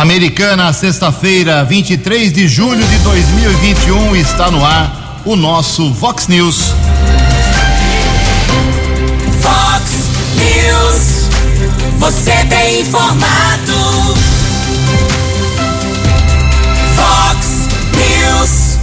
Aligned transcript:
Americana, 0.00 0.72
sexta-feira, 0.72 1.62
23 1.62 2.32
de 2.32 2.48
julho 2.48 2.82
de 2.82 2.98
2021, 3.00 4.16
está 4.16 4.50
no 4.50 4.64
ar 4.64 5.20
o 5.26 5.36
nosso 5.36 5.92
Vox 5.92 6.26
News. 6.26 6.74
Vox 9.42 9.82
News. 10.36 11.28
Você 11.98 12.32
tem 12.46 12.80
informado. 12.80 14.14
Vox 16.96 17.68
News. 17.94 18.78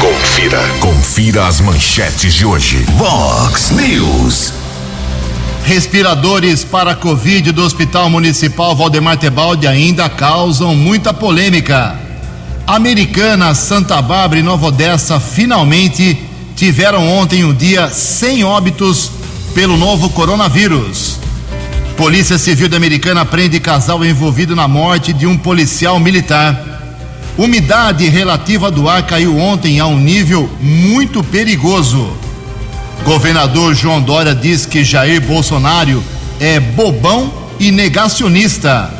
Confira. 0.00 0.62
Confira 0.80 1.46
as 1.46 1.60
manchetes 1.60 2.32
de 2.32 2.46
hoje. 2.46 2.86
Vox 2.96 3.70
News. 3.70 4.54
Respiradores 5.66 6.62
para 6.62 6.94
Covid 6.94 7.50
do 7.50 7.64
Hospital 7.64 8.08
Municipal 8.08 8.76
Valdemar 8.76 9.16
Tebaldi 9.16 9.66
ainda 9.66 10.08
causam 10.08 10.76
muita 10.76 11.12
polêmica. 11.12 11.98
Americana, 12.64 13.52
Santa 13.52 14.00
Bárbara 14.00 14.38
e 14.38 14.44
Nova 14.44 14.66
Odessa 14.66 15.18
finalmente 15.18 16.22
tiveram 16.54 17.08
ontem 17.08 17.42
um 17.42 17.52
dia 17.52 17.88
sem 17.88 18.44
óbitos 18.44 19.10
pelo 19.56 19.76
novo 19.76 20.08
coronavírus. 20.10 21.18
Polícia 21.96 22.38
Civil 22.38 22.68
da 22.68 22.76
Americana 22.76 23.24
prende 23.24 23.58
casal 23.58 24.04
envolvido 24.04 24.54
na 24.54 24.68
morte 24.68 25.12
de 25.12 25.26
um 25.26 25.36
policial 25.36 25.98
militar. 25.98 26.64
Umidade 27.36 28.08
relativa 28.08 28.70
do 28.70 28.88
ar 28.88 29.04
caiu 29.04 29.36
ontem 29.36 29.80
a 29.80 29.86
um 29.86 29.98
nível 29.98 30.48
muito 30.60 31.24
perigoso. 31.24 32.08
Governador 33.04 33.74
João 33.74 34.00
Dória 34.00 34.34
diz 34.34 34.66
que 34.66 34.84
Jair 34.84 35.20
Bolsonaro 35.20 36.02
é 36.40 36.58
bobão 36.58 37.32
e 37.58 37.70
negacionista. 37.70 38.92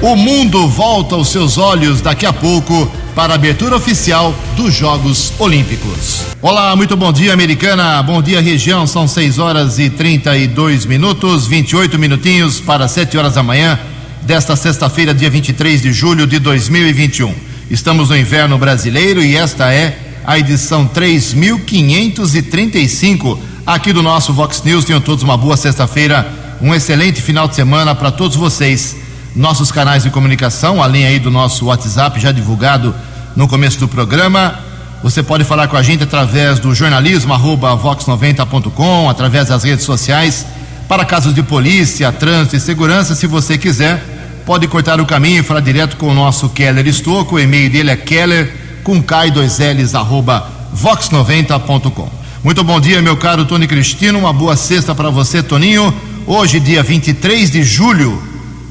O 0.00 0.14
mundo 0.14 0.68
volta 0.68 1.16
os 1.16 1.28
seus 1.28 1.58
olhos 1.58 2.00
daqui 2.00 2.24
a 2.24 2.32
pouco 2.32 2.90
para 3.14 3.32
a 3.32 3.36
abertura 3.36 3.76
oficial 3.76 4.32
dos 4.56 4.72
Jogos 4.72 5.32
Olímpicos. 5.38 6.22
Olá, 6.40 6.74
muito 6.76 6.96
bom 6.96 7.12
dia, 7.12 7.32
americana. 7.32 8.00
Bom 8.02 8.22
dia, 8.22 8.40
região. 8.40 8.86
São 8.86 9.08
6 9.08 9.40
horas 9.40 9.78
e 9.78 9.90
32 9.90 10.86
minutos, 10.86 11.46
28 11.46 11.98
minutinhos 11.98 12.60
para 12.60 12.86
7 12.86 13.18
horas 13.18 13.34
da 13.34 13.42
manhã 13.42 13.78
desta 14.22 14.54
sexta-feira, 14.54 15.12
dia 15.12 15.28
23 15.28 15.82
de 15.82 15.92
julho 15.92 16.26
de 16.26 16.38
2021. 16.38 17.34
Estamos 17.70 18.10
no 18.10 18.16
inverno 18.16 18.56
brasileiro 18.56 19.20
e 19.20 19.36
esta 19.36 19.72
é 19.72 20.07
a 20.28 20.38
edição 20.38 20.86
3535 20.86 23.40
aqui 23.66 23.92
do 23.94 24.02
nosso 24.02 24.34
Vox 24.34 24.62
News. 24.62 24.84
Tenham 24.84 25.00
todos 25.00 25.24
uma 25.24 25.38
boa 25.38 25.56
sexta-feira, 25.56 26.30
um 26.60 26.74
excelente 26.74 27.22
final 27.22 27.48
de 27.48 27.54
semana 27.54 27.94
para 27.94 28.10
todos 28.10 28.36
vocês. 28.36 28.94
Nossos 29.34 29.72
canais 29.72 30.02
de 30.02 30.10
comunicação, 30.10 30.82
além 30.82 31.06
aí 31.06 31.18
do 31.18 31.30
nosso 31.30 31.64
WhatsApp 31.64 32.20
já 32.20 32.30
divulgado 32.30 32.94
no 33.34 33.48
começo 33.48 33.80
do 33.80 33.88
programa. 33.88 34.58
Você 35.02 35.22
pode 35.22 35.44
falar 35.44 35.66
com 35.66 35.78
a 35.78 35.82
gente 35.82 36.02
através 36.02 36.58
do 36.58 36.74
jornalismo 36.74 37.32
arroba 37.32 37.74
vox90.com, 37.74 39.08
através 39.08 39.48
das 39.48 39.64
redes 39.64 39.86
sociais, 39.86 40.44
para 40.86 41.06
casos 41.06 41.32
de 41.32 41.42
polícia, 41.42 42.12
trânsito 42.12 42.54
e 42.54 42.60
segurança, 42.60 43.14
se 43.14 43.26
você 43.26 43.56
quiser, 43.56 44.04
pode 44.44 44.68
cortar 44.68 45.00
o 45.00 45.06
caminho 45.06 45.40
e 45.40 45.42
falar 45.42 45.60
direto 45.60 45.96
com 45.96 46.08
o 46.08 46.14
nosso 46.14 46.50
Keller 46.50 46.86
Estocco, 46.86 47.36
o 47.36 47.40
e-mail 47.40 47.70
dele 47.70 47.92
é 47.92 47.96
keller 47.96 48.67
com 48.82 49.02
K2Ls, 49.02 49.94
arroba 49.94 50.48
vox90.com. 50.76 52.08
Muito 52.42 52.62
bom 52.62 52.80
dia, 52.80 53.02
meu 53.02 53.16
caro 53.16 53.44
Tony 53.44 53.66
Cristino. 53.66 54.18
Uma 54.18 54.32
boa 54.32 54.56
sexta 54.56 54.94
para 54.94 55.10
você, 55.10 55.42
Toninho. 55.42 55.92
Hoje, 56.26 56.60
dia 56.60 56.82
23 56.82 57.50
de 57.50 57.62
julho, 57.62 58.22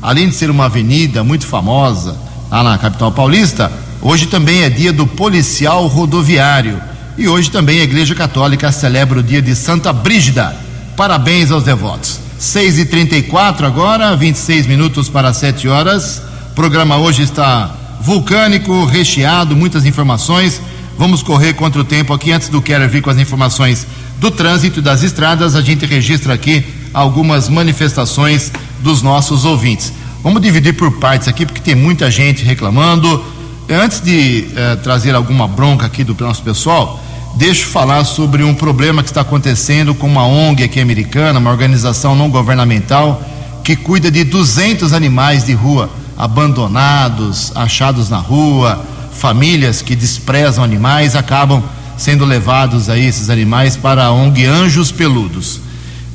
além 0.02 0.30
de 0.30 0.36
ser 0.36 0.49
uma 0.49 0.66
avenida 0.66 1.23
muito 1.23 1.45
famosa 1.45 2.17
lá 2.49 2.64
na 2.64 2.77
capital 2.77 3.11
paulista, 3.11 3.72
hoje 4.02 4.27
também 4.27 4.64
é 4.64 4.69
dia 4.69 4.94
do 4.94 5.05
policial 5.05 5.86
rodoviário. 5.88 6.81
E 7.17 7.27
hoje 7.27 7.49
também 7.49 7.81
a 7.81 7.83
Igreja 7.83 8.14
Católica 8.14 8.71
celebra 8.71 9.20
o 9.20 9.23
dia 9.23 9.42
de 9.42 9.55
Santa 9.55 9.92
Brígida. 9.92 10.55
Parabéns 10.95 11.52
aos 11.52 11.64
devotos. 11.64 12.20
6 12.37 12.80
e 12.80 12.86
34 12.86 13.65
agora, 13.65 14.15
26 14.15 14.67
minutos 14.67 15.09
para 15.09 15.33
7 15.33 15.67
horas. 15.67 16.21
O 16.52 16.55
programa 16.55 16.98
hoje 16.98 17.23
está 17.23 17.76
vulcânico, 17.99 18.85
recheado, 18.85 19.55
muitas 19.55 19.85
informações. 19.85 20.61
Vamos 20.97 21.21
correr 21.21 21.53
contra 21.53 21.81
o 21.81 21.83
tempo 21.83 22.13
aqui. 22.13 22.31
Antes 22.31 22.49
do 22.49 22.61
Keller 22.61 22.89
vir 22.89 23.02
com 23.02 23.09
as 23.09 23.17
informações 23.17 23.85
do 24.19 24.31
trânsito 24.31 24.80
e 24.80 24.81
das 24.81 25.03
estradas, 25.03 25.55
a 25.55 25.61
gente 25.61 25.85
registra 25.85 26.33
aqui 26.33 26.65
algumas 26.93 27.49
manifestações 27.49 28.52
dos 28.80 29.02
nossos 29.02 29.45
ouvintes. 29.45 29.93
Vamos 30.23 30.41
dividir 30.41 30.73
por 30.73 30.91
partes 30.93 31.27
aqui, 31.27 31.45
porque 31.45 31.61
tem 31.61 31.75
muita 31.75 32.09
gente 32.09 32.43
reclamando. 32.43 33.23
Antes 33.69 34.02
de 34.02 34.47
eh, 34.55 34.75
trazer 34.77 35.14
alguma 35.14 35.47
bronca 35.47 35.85
aqui 35.85 36.03
do 36.03 36.15
nosso 36.19 36.41
pessoal, 36.41 36.99
deixa 37.35 37.64
eu 37.64 37.67
falar 37.67 38.03
sobre 38.05 38.43
um 38.43 38.55
problema 38.55 39.03
que 39.03 39.09
está 39.09 39.21
acontecendo 39.21 39.93
com 39.93 40.08
uma 40.08 40.25
ONG 40.25 40.64
aqui 40.64 40.79
americana, 40.79 41.37
uma 41.37 41.52
organização 41.52 42.15
não 42.15 42.29
governamental, 42.29 43.21
que 43.64 43.75
cuida 43.75 44.09
de 44.09 44.23
200 44.23 44.93
animais 44.93 45.43
de 45.43 45.53
rua 45.53 45.89
abandonados, 46.17 47.52
achados 47.55 48.10
na 48.10 48.17
rua, 48.17 48.83
famílias 49.11 49.82
que 49.82 49.95
desprezam 49.95 50.64
animais 50.64 51.16
acabam 51.16 51.64
sendo 51.98 52.26
levados 52.26 52.89
aí 52.89 53.05
esses 53.05 53.30
animais 53.30 53.76
para 53.76 54.05
a 54.05 54.11
ONG 54.11 54.45
Anjos 54.45 54.92
Peludos. 54.92 55.60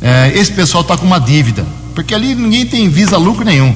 É, 0.01 0.33
esse 0.35 0.53
pessoal 0.53 0.83
está 0.83 0.97
com 0.97 1.07
uma 1.07 1.21
dívida, 1.21 1.67
porque 1.95 2.15
ali 2.15 2.35
ninguém 2.35 2.65
tem 2.67 2.89
visa 2.89 3.17
lucro 3.17 3.45
nenhum. 3.45 3.75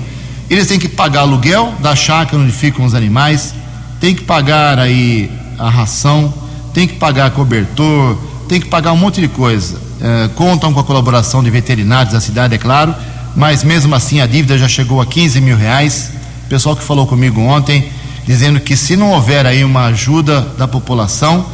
Eles 0.48 0.68
têm 0.68 0.78
que 0.78 0.88
pagar 0.88 1.20
aluguel 1.20 1.74
da 1.80 1.96
chácara 1.96 2.40
onde 2.40 2.52
ficam 2.52 2.84
os 2.84 2.94
animais, 2.94 3.54
tem 4.00 4.14
que 4.14 4.22
pagar 4.22 4.78
aí 4.78 5.30
a 5.58 5.68
ração, 5.68 6.32
tem 6.72 6.86
que 6.86 6.94
pagar 6.94 7.30
cobertor, 7.30 8.16
tem 8.48 8.60
que 8.60 8.68
pagar 8.68 8.92
um 8.92 8.96
monte 8.96 9.20
de 9.20 9.28
coisa. 9.28 9.80
É, 10.00 10.28
contam 10.34 10.72
com 10.72 10.80
a 10.80 10.84
colaboração 10.84 11.42
de 11.42 11.50
veterinários 11.50 12.12
da 12.12 12.20
cidade, 12.20 12.54
é 12.54 12.58
claro, 12.58 12.94
mas 13.36 13.62
mesmo 13.62 13.94
assim 13.94 14.20
a 14.20 14.26
dívida 14.26 14.56
já 14.56 14.66
chegou 14.66 15.00
a 15.00 15.06
15 15.06 15.40
mil 15.42 15.56
reais. 15.56 16.10
O 16.46 16.48
pessoal 16.48 16.74
que 16.74 16.82
falou 16.82 17.06
comigo 17.06 17.40
ontem, 17.40 17.90
dizendo 18.26 18.58
que 18.58 18.74
se 18.74 18.96
não 18.96 19.10
houver 19.10 19.44
aí 19.44 19.62
uma 19.62 19.84
ajuda 19.86 20.40
da 20.56 20.66
população, 20.66 21.44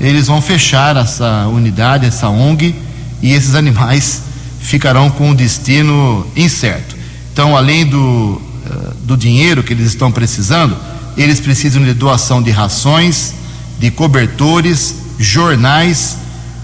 eles 0.00 0.26
vão 0.26 0.40
fechar 0.40 0.96
essa 0.96 1.46
unidade, 1.48 2.06
essa 2.06 2.28
ONG, 2.28 2.74
e 3.22 3.32
esses 3.32 3.54
animais 3.56 4.22
ficarão 4.60 5.10
com 5.10 5.30
um 5.30 5.34
destino 5.34 6.26
incerto. 6.34 6.96
Então, 7.32 7.54
além 7.54 7.84
do, 7.84 8.40
do 9.04 9.16
dinheiro 9.16 9.62
que 9.62 9.74
eles 9.74 9.88
estão 9.88 10.10
precisando, 10.10 10.74
eles 11.18 11.38
precisam 11.38 11.84
de 11.84 11.92
doação 11.92 12.42
de 12.42 12.50
rações, 12.50 13.34
de 13.78 13.90
cobertores, 13.90 14.96
jornais 15.18 16.16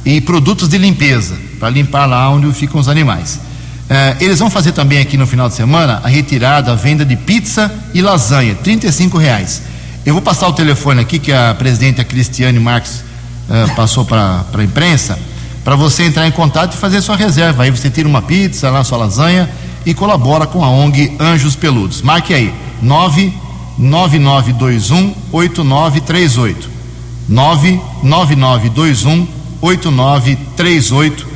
e 0.05 0.21
produtos 0.21 0.69
de 0.69 0.79
limpeza, 0.79 1.37
para 1.61 1.69
limpar 1.69 2.07
lá 2.07 2.31
onde 2.31 2.51
ficam 2.55 2.81
os 2.81 2.89
animais. 2.89 3.52
Eh, 3.93 4.17
eles 4.23 4.39
vão 4.39 4.49
fazer 4.49 4.73
também 4.73 5.01
aqui 5.01 5.19
no 5.19 5.27
final 5.27 5.51
de 5.51 5.55
semana 5.55 6.01
a 6.03 6.09
retirada, 6.09 6.73
a 6.73 6.75
venda 6.75 7.05
de 7.05 7.15
pizza 7.15 7.71
e 7.93 8.01
lasanha, 8.01 8.55
35 8.55 9.19
reais. 9.19 9.61
Eu 10.07 10.15
vou 10.15 10.23
passar 10.23 10.49
o 10.49 10.55
telefone 10.55 11.03
aqui 11.03 11.19
que 11.19 11.31
a 11.31 11.55
presidente 11.55 12.01
a 12.01 12.05
Cristiane 12.05 12.59
Marques 12.59 13.05
eh, 13.51 13.67
passou 13.77 14.07
para 14.07 14.47
a 14.51 14.65
imprensa, 14.65 15.19
para 15.63 15.77
você 15.77 16.05
entrar 16.05 16.27
em 16.27 16.31
contato 16.31 16.73
e 16.73 16.79
fazer 16.79 17.03
sua 17.03 17.17
reserva. 17.17 17.65
Aí 17.65 17.71
você 17.71 17.91
tira 17.91 18.09
uma 18.09 18.23
pizza, 18.23 18.71
lá 18.71 18.83
sua 18.83 18.97
lasanha 18.97 19.47
e 19.85 19.93
colabora 19.93 20.47
com 20.47 20.65
a 20.65 20.71
ONG 20.71 21.15
Anjos 21.21 21.55
Peludos. 21.55 22.01
Marque 22.01 22.33
aí, 22.33 22.51
99921 22.81 25.15
8938. 25.31 26.71
99921 27.29 29.29
8938 29.61 31.27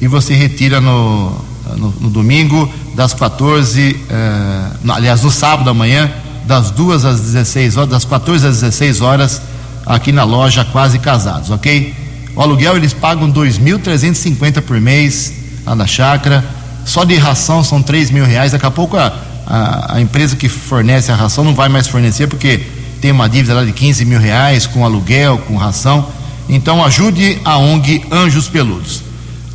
e 0.00 0.06
você 0.06 0.34
retira 0.34 0.80
no, 0.80 1.44
no, 1.76 1.92
no 2.00 2.10
domingo 2.10 2.70
das 2.94 3.12
14, 3.14 3.96
eh, 4.08 4.70
aliás, 4.88 5.22
no 5.22 5.30
sábado 5.30 5.68
amanhã, 5.68 6.10
das 6.46 6.70
2 6.70 7.04
às 7.04 7.20
16 7.20 7.76
horas, 7.76 7.90
das 7.90 8.04
14 8.04 8.46
às 8.46 8.60
16 8.60 9.00
horas, 9.00 9.42
aqui 9.84 10.12
na 10.12 10.24
loja 10.24 10.64
Quase 10.64 10.98
Casados, 10.98 11.50
ok? 11.50 11.94
O 12.34 12.40
aluguel 12.42 12.76
eles 12.76 12.92
pagam 12.92 13.32
2.350 13.32 14.60
por 14.60 14.80
mês 14.80 15.32
lá 15.64 15.74
na 15.74 15.86
chácara, 15.86 16.44
só 16.84 17.02
de 17.02 17.16
ração 17.16 17.64
são 17.64 17.82
3 17.82 18.10
mil 18.10 18.24
reais. 18.24 18.52
Daqui 18.52 18.66
a 18.66 18.70
pouco 18.70 18.96
a, 18.96 19.12
a, 19.46 19.96
a 19.96 20.00
empresa 20.00 20.36
que 20.36 20.48
fornece 20.48 21.10
a 21.10 21.16
ração 21.16 21.42
não 21.42 21.54
vai 21.54 21.68
mais 21.68 21.88
fornecer 21.88 22.26
porque 22.26 22.60
tem 23.00 23.10
uma 23.10 23.28
dívida 23.28 23.54
lá 23.54 23.64
de 23.64 23.72
15 23.72 24.04
mil 24.04 24.20
reais 24.20 24.66
com 24.66 24.84
aluguel, 24.84 25.38
com 25.38 25.56
ração. 25.56 26.06
Então 26.48 26.84
ajude 26.84 27.40
a 27.44 27.58
ONG 27.58 28.04
Anjos 28.10 28.48
Peludos. 28.48 29.02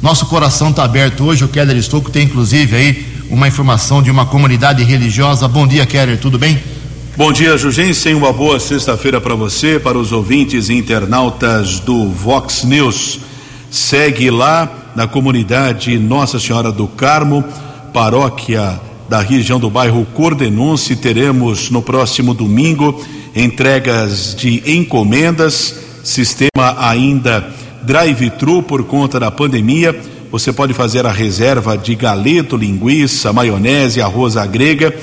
Nosso 0.01 0.25
coração 0.25 0.71
está 0.71 0.83
aberto 0.83 1.23
hoje. 1.23 1.43
O 1.43 1.47
Keller 1.47 1.77
Estouco 1.77 2.09
tem 2.09 2.23
inclusive 2.23 2.75
aí 2.75 3.05
uma 3.29 3.47
informação 3.47 4.01
de 4.01 4.09
uma 4.09 4.25
comunidade 4.25 4.83
religiosa. 4.83 5.47
Bom 5.47 5.67
dia, 5.67 5.85
Keller, 5.85 6.19
tudo 6.19 6.39
bem? 6.39 6.59
Bom 7.15 7.31
dia, 7.31 7.55
Jugensen. 7.55 8.15
Uma 8.15 8.33
boa 8.33 8.59
sexta-feira 8.59 9.21
para 9.21 9.35
você, 9.35 9.79
para 9.79 9.99
os 9.99 10.11
ouvintes 10.11 10.69
e 10.69 10.73
internautas 10.73 11.79
do 11.79 12.09
Vox 12.09 12.63
News. 12.63 13.19
Segue 13.69 14.31
lá 14.31 14.91
na 14.95 15.05
comunidade 15.07 15.99
Nossa 15.99 16.39
Senhora 16.39 16.71
do 16.71 16.87
Carmo, 16.87 17.43
paróquia 17.93 18.81
da 19.07 19.21
região 19.21 19.59
do 19.59 19.69
bairro 19.69 20.03
Cordenunce. 20.15 20.95
Teremos 20.95 21.69
no 21.69 21.81
próximo 21.81 22.33
domingo 22.33 22.99
entregas 23.35 24.35
de 24.35 24.63
encomendas, 24.65 25.75
sistema 26.03 26.75
ainda 26.79 27.60
drive-thru 27.83 28.63
por 28.63 28.83
conta 28.83 29.19
da 29.19 29.31
pandemia. 29.31 29.99
Você 30.31 30.53
pode 30.53 30.73
fazer 30.73 31.05
a 31.05 31.11
reserva 31.11 31.77
de 31.77 31.93
galeto, 31.95 32.55
linguiça, 32.55 33.33
maionese, 33.33 34.01
arroz 34.01 34.37
à 34.37 34.45
grega 34.45 34.93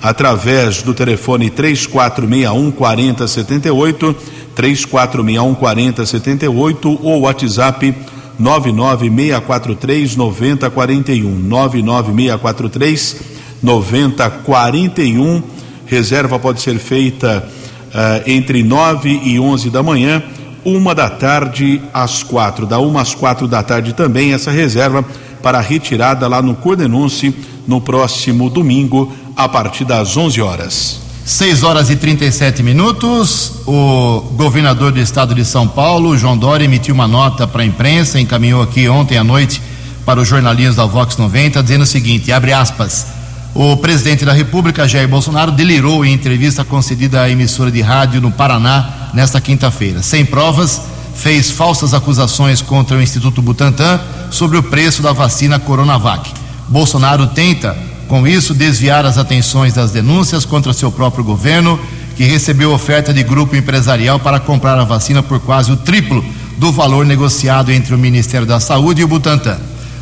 através 0.00 0.82
do 0.82 0.94
telefone 0.94 1.50
3461 1.50 2.70
4078, 2.70 4.16
3461 4.54 5.54
4078 5.54 6.98
ou 7.02 7.20
WhatsApp 7.22 7.94
99643 8.38 10.16
9041, 10.16 11.28
99643 11.28 13.16
9041. 13.62 15.42
Reserva 15.86 16.38
pode 16.38 16.60
ser 16.60 16.78
feita 16.78 17.48
uh, 17.88 18.30
entre 18.30 18.62
9 18.62 19.20
e 19.24 19.40
11 19.40 19.70
da 19.70 19.82
manhã, 19.82 20.22
uma 20.64 20.94
da 20.94 21.08
tarde 21.08 21.80
às 21.92 22.22
quatro, 22.22 22.66
da 22.66 22.78
uma 22.78 23.00
às 23.00 23.14
quatro 23.14 23.46
da 23.46 23.62
tarde 23.62 23.92
também 23.92 24.32
essa 24.32 24.50
reserva 24.50 25.04
para 25.42 25.60
retirada 25.60 26.26
lá 26.26 26.42
no 26.42 26.54
Cordenunce 26.54 27.34
no 27.66 27.80
próximo 27.80 28.50
domingo 28.50 29.12
a 29.36 29.48
partir 29.48 29.84
das 29.84 30.16
11 30.16 30.40
horas. 30.40 31.00
6 31.24 31.62
horas 31.62 31.90
e 31.90 31.96
37 31.96 32.62
minutos. 32.62 33.52
O 33.66 34.32
governador 34.34 34.92
do 34.92 34.98
estado 34.98 35.34
de 35.34 35.44
São 35.44 35.68
Paulo, 35.68 36.16
João 36.16 36.38
Dória, 36.38 36.64
emitiu 36.64 36.94
uma 36.94 37.06
nota 37.06 37.46
para 37.46 37.62
a 37.62 37.66
imprensa, 37.66 38.18
encaminhou 38.18 38.62
aqui 38.62 38.88
ontem 38.88 39.18
à 39.18 39.22
noite 39.22 39.60
para 40.06 40.20
os 40.20 40.26
jornalistas 40.26 40.76
da 40.76 40.86
Vox 40.86 41.18
90, 41.18 41.62
dizendo 41.62 41.82
o 41.82 41.86
seguinte: 41.86 42.32
abre 42.32 42.52
aspas. 42.54 43.17
O 43.54 43.76
presidente 43.76 44.24
da 44.24 44.32
República, 44.32 44.86
Jair 44.86 45.08
Bolsonaro, 45.08 45.50
delirou 45.50 46.04
em 46.04 46.12
entrevista 46.12 46.64
concedida 46.64 47.22
à 47.22 47.30
emissora 47.30 47.70
de 47.70 47.80
rádio 47.80 48.20
no 48.20 48.30
Paraná 48.30 49.10
nesta 49.12 49.40
quinta-feira. 49.40 50.02
Sem 50.02 50.24
provas, 50.24 50.80
fez 51.14 51.50
falsas 51.50 51.92
acusações 51.92 52.62
contra 52.62 52.96
o 52.96 53.02
Instituto 53.02 53.42
Butantan 53.42 54.00
sobre 54.30 54.58
o 54.58 54.62
preço 54.62 55.02
da 55.02 55.12
vacina 55.12 55.58
Coronavac. 55.58 56.30
Bolsonaro 56.68 57.26
tenta 57.28 57.76
com 58.06 58.26
isso, 58.26 58.54
desviar 58.54 59.04
as 59.04 59.18
atenções 59.18 59.74
das 59.74 59.90
denúncias 59.90 60.44
contra 60.44 60.72
seu 60.72 60.90
próprio 60.90 61.22
governo, 61.22 61.78
que 62.16 62.24
recebeu 62.24 62.72
oferta 62.72 63.12
de 63.12 63.22
grupo 63.22 63.54
empresarial 63.54 64.18
para 64.18 64.40
comprar 64.40 64.78
a 64.78 64.84
vacina 64.84 65.22
por 65.22 65.38
quase 65.40 65.70
o 65.70 65.76
triplo 65.76 66.24
do 66.56 66.72
valor 66.72 67.04
negociado 67.04 67.70
entre 67.70 67.94
o 67.94 67.98
Ministério 67.98 68.46
da 68.46 68.58
Saúde 68.58 69.02
e 69.02 69.04
o 69.04 69.08
Butantan. 69.08 69.58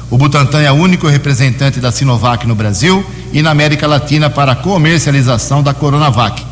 O 0.09 0.17
Butantan 0.17 0.63
é 0.63 0.71
o 0.71 0.77
único 0.77 1.09
representante 1.09 1.81
da 1.81 1.91
Sinovac 1.91 2.47
no 2.47 2.55
Brasil 2.55 3.05
e 3.33 3.43
na 3.43 3.51
América 3.51 3.89
Latina 3.89 4.31
para 4.31 4.53
a 4.53 4.57
comercialização 4.57 5.63
da 5.63 5.75
Coronavac. 5.75 6.45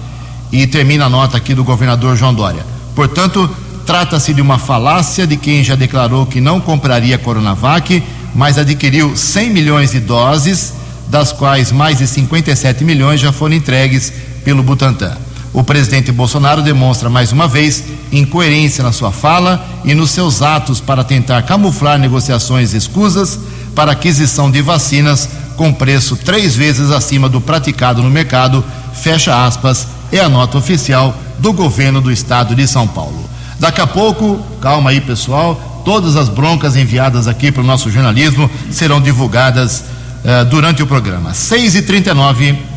E 0.51 0.67
termina 0.67 1.07
a 1.07 1.09
nota 1.09 1.37
aqui 1.37 1.55
do 1.55 1.63
governador 1.63 2.17
João 2.17 2.35
Dória. 2.35 2.67
Portanto, 2.97 3.49
trata-se 3.87 4.35
de 4.35 4.41
uma 4.41 4.59
falácia 4.59 5.27
de 5.27 5.37
quem 5.37 5.63
já 5.63 5.77
declarou 5.77 6.27
que 6.27 6.41
não 6.41 6.61
compraria 6.61 7.17
Coronavac, 7.17 8.03
mas 8.35 8.59
adquiriu 8.59 9.17
100 9.17 9.51
milhões 9.51 9.93
de 9.93 10.01
doses 10.01 10.73
das 11.07 11.33
quais 11.33 11.71
mais 11.71 11.99
de 11.99 12.09
57 12.09 12.83
milhões 12.83 13.21
já 13.21 13.31
foram 13.31 13.55
entregues 13.55 14.13
pelo 14.45 14.65
Butantan. 14.65 15.17
O 15.55 15.63
presidente 15.63 16.11
Bolsonaro 16.11 16.63
demonstra 16.63 17.09
mais 17.09 17.31
uma 17.31 17.47
vez 17.47 17.85
incoerência 18.11 18.83
na 18.83 18.91
sua 18.91 19.13
fala 19.13 19.65
e 19.85 19.95
nos 19.95 20.11
seus 20.11 20.43
atos 20.43 20.81
para 20.81 21.05
tentar 21.05 21.43
camuflar 21.43 21.97
negociações 21.97 22.75
escusas 22.75 23.39
para 23.73 23.93
aquisição 23.93 24.51
de 24.51 24.61
vacinas 24.61 25.29
com 25.57 25.73
preço 25.73 26.17
três 26.17 26.57
vezes 26.57 26.91
acima 26.91 27.29
do 27.29 27.41
praticado 27.41 28.03
no 28.03 28.11
mercado. 28.11 28.65
Fecha 28.93 29.47
aspas, 29.47 29.87
é 30.11 30.19
a 30.19 30.29
nota 30.29 30.59
oficial 30.59 31.17
do 31.39 31.53
governo 31.53 32.01
do 32.01 32.11
estado 32.11 32.53
de 32.57 32.67
São 32.67 32.89
Paulo. 32.89 33.31
Daqui 33.61 33.81
a 33.81 33.87
pouco, 33.87 34.45
calma 34.61 34.91
aí 34.91 35.01
pessoal, 35.01 35.83
todas 35.85 36.17
as 36.17 36.29
broncas 36.29 36.75
enviadas 36.75 37.29
aqui 37.29 37.53
para 37.53 37.63
o 37.63 37.67
nosso 37.67 37.93
jornalismo 37.93 38.51
serão 38.73 39.01
divulgadas 39.01 39.85
uh, 40.25 40.45
durante 40.47 40.83
o 40.83 40.87
programa. 40.87 41.33
6 41.33 41.77
e 41.77 41.83
39 41.83 42.74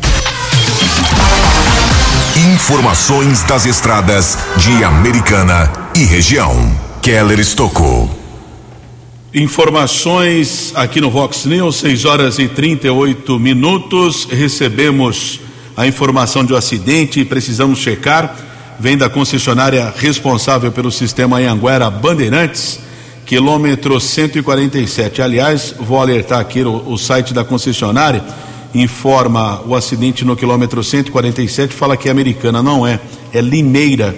Informações 2.38 3.42
das 3.42 3.66
estradas 3.66 4.38
de 4.58 4.84
Americana 4.84 5.72
e 5.92 6.04
região. 6.04 6.54
Keller 7.02 7.40
Estocou. 7.40 8.08
Informações 9.34 10.72
aqui 10.76 11.00
no 11.00 11.10
Vox 11.10 11.46
News, 11.46 11.80
6 11.80 12.04
horas 12.04 12.38
e 12.38 12.46
38 12.46 13.40
minutos. 13.40 14.28
Recebemos 14.30 15.40
a 15.76 15.84
informação 15.88 16.44
de 16.44 16.52
um 16.52 16.56
acidente 16.56 17.18
e 17.18 17.24
precisamos 17.24 17.80
checar. 17.80 18.36
Vem 18.78 18.96
da 18.96 19.10
concessionária 19.10 19.92
responsável 19.96 20.70
pelo 20.70 20.92
sistema 20.92 21.38
Anhanguera 21.38 21.90
Bandeirantes 21.90 22.78
quilômetro 23.28 24.00
147. 24.00 25.20
Aliás, 25.20 25.74
vou 25.78 26.00
alertar 26.00 26.40
aqui 26.40 26.62
o, 26.62 26.82
o, 26.88 26.96
site 26.96 27.34
da 27.34 27.44
concessionária 27.44 28.24
informa 28.74 29.60
o 29.66 29.74
acidente 29.74 30.24
no 30.24 30.36
quilômetro 30.36 30.82
147, 30.82 31.74
fala 31.74 31.96
que 31.96 32.08
é 32.08 32.10
americana, 32.10 32.62
não 32.62 32.86
é, 32.86 33.00
é 33.32 33.40
Limeira. 33.40 34.14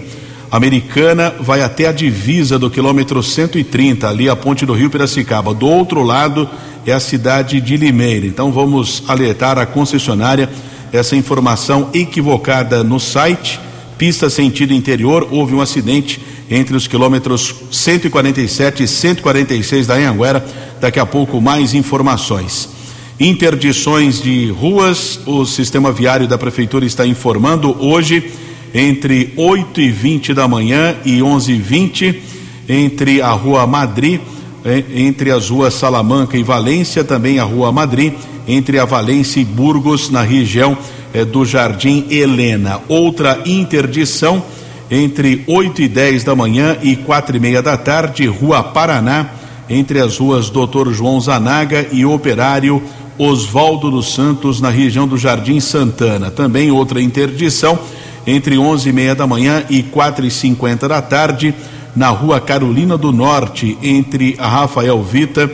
Americana 0.51 1.33
vai 1.39 1.63
até 1.63 1.87
a 1.87 1.93
divisa 1.93 2.59
do 2.59 2.69
quilômetro 2.69 3.23
130, 3.23 4.09
ali 4.09 4.29
a 4.29 4.35
ponte 4.35 4.67
do 4.67 4.73
Rio 4.73 4.91
Piracicaba. 4.91 5.55
Do 5.55 5.67
outro 5.67 6.03
lado 6.03 6.49
é 6.85 6.93
a 6.93 6.99
cidade 6.99 7.61
de 7.61 7.77
Limeira. 7.77 8.27
Então 8.27 8.51
vamos 8.51 9.05
alertar 9.07 9.59
a 9.59 9.67
concessionária 9.67 10.49
essa 10.93 11.15
informação 11.15 11.89
equivocada 11.95 12.83
no 12.83 12.99
site. 12.99 13.61
Pista 13.97 14.29
sentido 14.29 14.73
interior, 14.73 15.29
houve 15.31 15.55
um 15.55 15.61
acidente 15.61 16.21
entre 16.51 16.75
os 16.75 16.89
quilômetros 16.89 17.55
147 17.71 18.83
e 18.83 18.89
146 18.89 19.87
da 19.87 19.95
Anhanguera. 19.95 20.45
Daqui 20.81 20.99
a 20.99 21.07
pouco 21.07 21.41
mais 21.41 21.75
informações. 21.75 22.80
Interdições 23.21 24.23
de 24.23 24.51
ruas, 24.51 25.21
o 25.27 25.45
sistema 25.45 25.93
viário 25.93 26.27
da 26.27 26.39
prefeitura 26.39 26.87
está 26.87 27.07
informando 27.07 27.77
hoje 27.79 28.33
entre 28.73 29.35
8 29.37 29.79
e 29.79 29.91
20 29.91 30.33
da 30.33 30.49
manhã 30.49 30.97
e 31.05 31.23
11 31.23 31.53
e 31.53 31.59
20 31.59 32.23
entre 32.67 33.21
a 33.21 33.31
Rua 33.33 33.67
Madrid, 33.67 34.23
eh, 34.65 34.85
entre 34.95 35.31
as 35.31 35.51
ruas 35.51 35.75
Salamanca 35.75 36.39
e 36.39 36.43
Valência, 36.43 37.05
também 37.05 37.39
a 37.39 37.45
Rua 37.45 37.71
Madrid, 37.71 38.15
entre 38.49 38.79
a 38.79 38.87
Valência 38.87 39.39
e 39.39 39.45
Burgos, 39.45 40.09
na 40.09 40.23
região 40.23 40.79
eh, 41.13 41.23
do 41.23 41.45
Jardim 41.45 42.07
Helena. 42.09 42.81
Outra 42.89 43.43
interdição 43.45 44.43
entre 44.91 45.45
8 45.47 45.83
e 45.83 45.89
10 45.89 46.25
da 46.25 46.35
manhã 46.35 46.79
e 46.83 46.97
quatro 46.97 47.37
e 47.37 47.41
meia 47.41 47.61
da 47.61 47.77
tarde, 47.77 48.25
Rua 48.25 48.63
Paraná, 48.63 49.29
entre 49.69 50.01
as 50.01 50.19
ruas 50.19 50.51
Doutor 50.51 50.93
João 50.93 51.21
Zanaga 51.21 51.87
e 51.93 52.05
Operário 52.05 52.83
Oswaldo 53.19 53.91
dos 53.91 54.15
Santos, 54.15 54.61
na 54.61 54.71
região 54.71 55.07
do 55.07 55.19
Jardim 55.19 55.61
Santana. 55.61 56.31
Também 56.31 56.71
outra 56.71 57.01
interdição 57.01 57.79
entre 58.27 58.59
11 58.59 58.89
e 58.89 58.93
meia 58.93 59.15
da 59.15 59.27
manhã 59.27 59.65
e 59.69 59.83
quatro 59.83 60.27
e 60.27 60.31
cinquenta 60.31 60.89
da 60.89 61.01
tarde, 61.03 61.55
na 61.95 62.09
Rua 62.09 62.41
Carolina 62.41 62.97
do 62.97 63.13
Norte, 63.13 63.77
entre 63.83 64.37
a 64.39 64.49
Rafael 64.49 65.03
Vita 65.03 65.51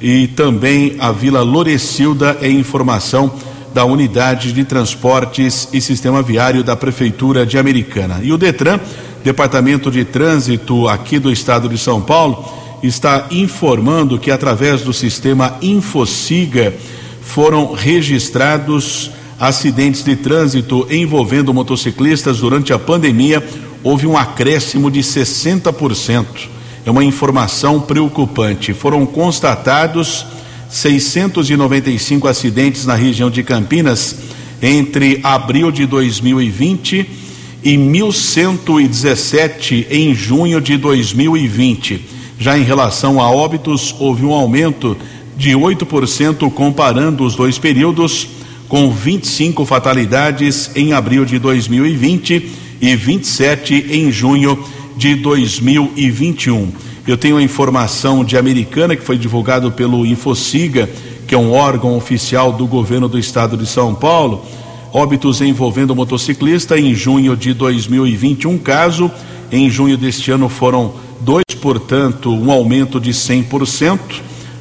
e 0.00 0.28
também 0.28 0.96
a 0.98 1.10
Vila 1.12 1.42
Lorecilda, 1.42 2.38
é 2.40 2.48
informação 2.48 3.32
da 3.74 3.84
Unidade 3.84 4.52
de 4.52 4.64
Transportes 4.64 5.68
e 5.72 5.80
Sistema 5.80 6.22
Viário 6.22 6.64
da 6.64 6.76
Prefeitura 6.76 7.44
de 7.44 7.58
Americana. 7.58 8.20
E 8.22 8.32
o 8.32 8.38
Detran, 8.38 8.80
Departamento 9.22 9.90
de 9.90 10.04
Trânsito 10.04 10.88
aqui 10.88 11.18
do 11.18 11.30
estado 11.30 11.68
de 11.68 11.76
São 11.76 12.00
Paulo, 12.00 12.44
está 12.82 13.26
informando 13.30 14.18
que 14.18 14.30
através 14.30 14.82
do 14.82 14.92
sistema 14.92 15.56
Infociga 15.60 16.74
foram 17.20 17.72
registrados 17.72 19.10
acidentes 19.38 20.02
de 20.02 20.16
trânsito 20.16 20.86
envolvendo 20.90 21.54
motociclistas 21.54 22.38
durante 22.38 22.72
a 22.72 22.78
pandemia. 22.78 23.46
Houve 23.82 24.06
um 24.06 24.16
acréscimo 24.16 24.90
de 24.90 25.00
60%. 25.00 26.24
É 26.84 26.90
uma 26.90 27.04
informação 27.04 27.80
preocupante. 27.80 28.72
Foram 28.72 29.06
constatados 29.06 30.26
695 30.68 32.26
acidentes 32.26 32.86
na 32.86 32.94
região 32.94 33.30
de 33.30 33.42
Campinas 33.42 34.16
entre 34.60 35.20
abril 35.22 35.70
de 35.70 35.86
2020 35.86 37.08
e 37.62 37.76
1.117 37.76 39.86
em 39.90 40.14
junho 40.14 40.60
de 40.60 40.76
2020. 40.76 42.17
Já 42.38 42.56
em 42.56 42.62
relação 42.62 43.20
a 43.20 43.30
óbitos, 43.30 43.94
houve 43.98 44.24
um 44.24 44.32
aumento 44.32 44.96
de 45.36 45.50
8% 45.50 46.50
comparando 46.52 47.24
os 47.24 47.34
dois 47.34 47.58
períodos, 47.58 48.28
com 48.68 48.90
25 48.90 49.64
fatalidades 49.64 50.70
em 50.76 50.92
abril 50.92 51.24
de 51.24 51.38
2020 51.38 52.50
e 52.80 52.96
27 52.96 53.86
em 53.90 54.12
junho 54.12 54.58
de 54.96 55.14
2021. 55.14 56.70
Eu 57.06 57.16
tenho 57.16 57.38
a 57.38 57.42
informação 57.42 58.24
de 58.24 58.36
Americana 58.36 58.94
que 58.94 59.02
foi 59.02 59.16
divulgado 59.16 59.72
pelo 59.72 60.04
Infociga 60.04 60.88
que 61.28 61.34
é 61.34 61.38
um 61.38 61.52
órgão 61.52 61.94
oficial 61.94 62.50
do 62.50 62.66
governo 62.66 63.06
do 63.06 63.18
estado 63.18 63.54
de 63.54 63.66
São 63.66 63.94
Paulo. 63.94 64.46
Óbitos 64.90 65.42
envolvendo 65.42 65.94
motociclista 65.94 66.78
em 66.78 66.94
junho 66.94 67.36
de 67.36 67.52
2020, 67.52 68.48
um 68.48 68.56
caso. 68.56 69.10
Em 69.52 69.68
junho 69.68 69.98
deste 69.98 70.30
ano 70.30 70.48
foram 70.48 70.94
portanto, 71.60 72.32
um 72.32 72.50
aumento 72.50 72.98
de 73.00 73.12
100%. 73.12 73.98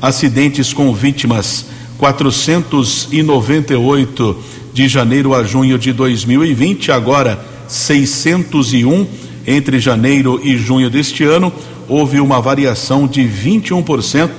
Acidentes 0.01 0.73
com 0.73 0.93
vítimas 0.93 1.67
498 1.97 4.37
de 4.73 4.87
janeiro 4.87 5.33
a 5.33 5.43
junho 5.43 5.79
de 5.79 5.91
2020, 5.91 6.91
agora 6.91 7.43
601 7.67 9.07
entre 9.47 9.79
janeiro 9.79 10.39
e 10.43 10.57
junho 10.57 10.89
deste 10.89 11.23
ano, 11.23 11.51
houve 11.87 12.19
uma 12.19 12.41
variação 12.41 13.07
de 13.07 13.21
21%, 13.21 14.29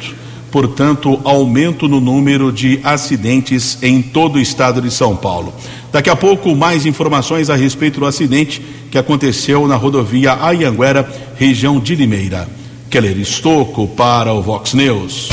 portanto, 0.51 1.19
aumento 1.25 1.89
no 1.89 2.01
número 2.01 2.53
de 2.53 2.79
acidentes 2.85 3.79
em 3.83 4.03
todo 4.03 4.37
o 4.37 4.41
estado 4.41 4.83
de 4.83 4.91
São 4.91 5.17
Paulo. 5.17 5.55
Daqui 5.91 6.11
a 6.11 6.17
pouco, 6.17 6.55
mais 6.55 6.85
informações 6.85 7.49
a 7.49 7.57
respeito 7.57 8.01
do 8.01 8.07
acidente 8.07 8.61
que 8.91 8.99
aconteceu 8.99 9.67
na 9.67 9.77
rodovia 9.77 10.37
Ayanguera, 10.41 11.11
região 11.39 11.79
de 11.79 11.95
Limeira. 11.95 12.49
Keller 12.91 13.17
Estocco 13.17 13.87
para 13.87 14.33
o 14.33 14.43
Vox 14.43 14.75
News. 14.75 15.29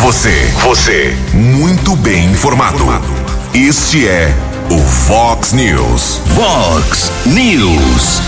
Você, 0.00 0.50
você, 0.62 1.14
muito 1.34 1.94
bem 1.96 2.30
informado. 2.30 2.84
Este 3.52 4.08
é 4.08 4.34
o 4.70 4.78
Fox 4.78 5.52
News. 5.52 6.18
Fox 6.34 7.12
News. 7.26 8.22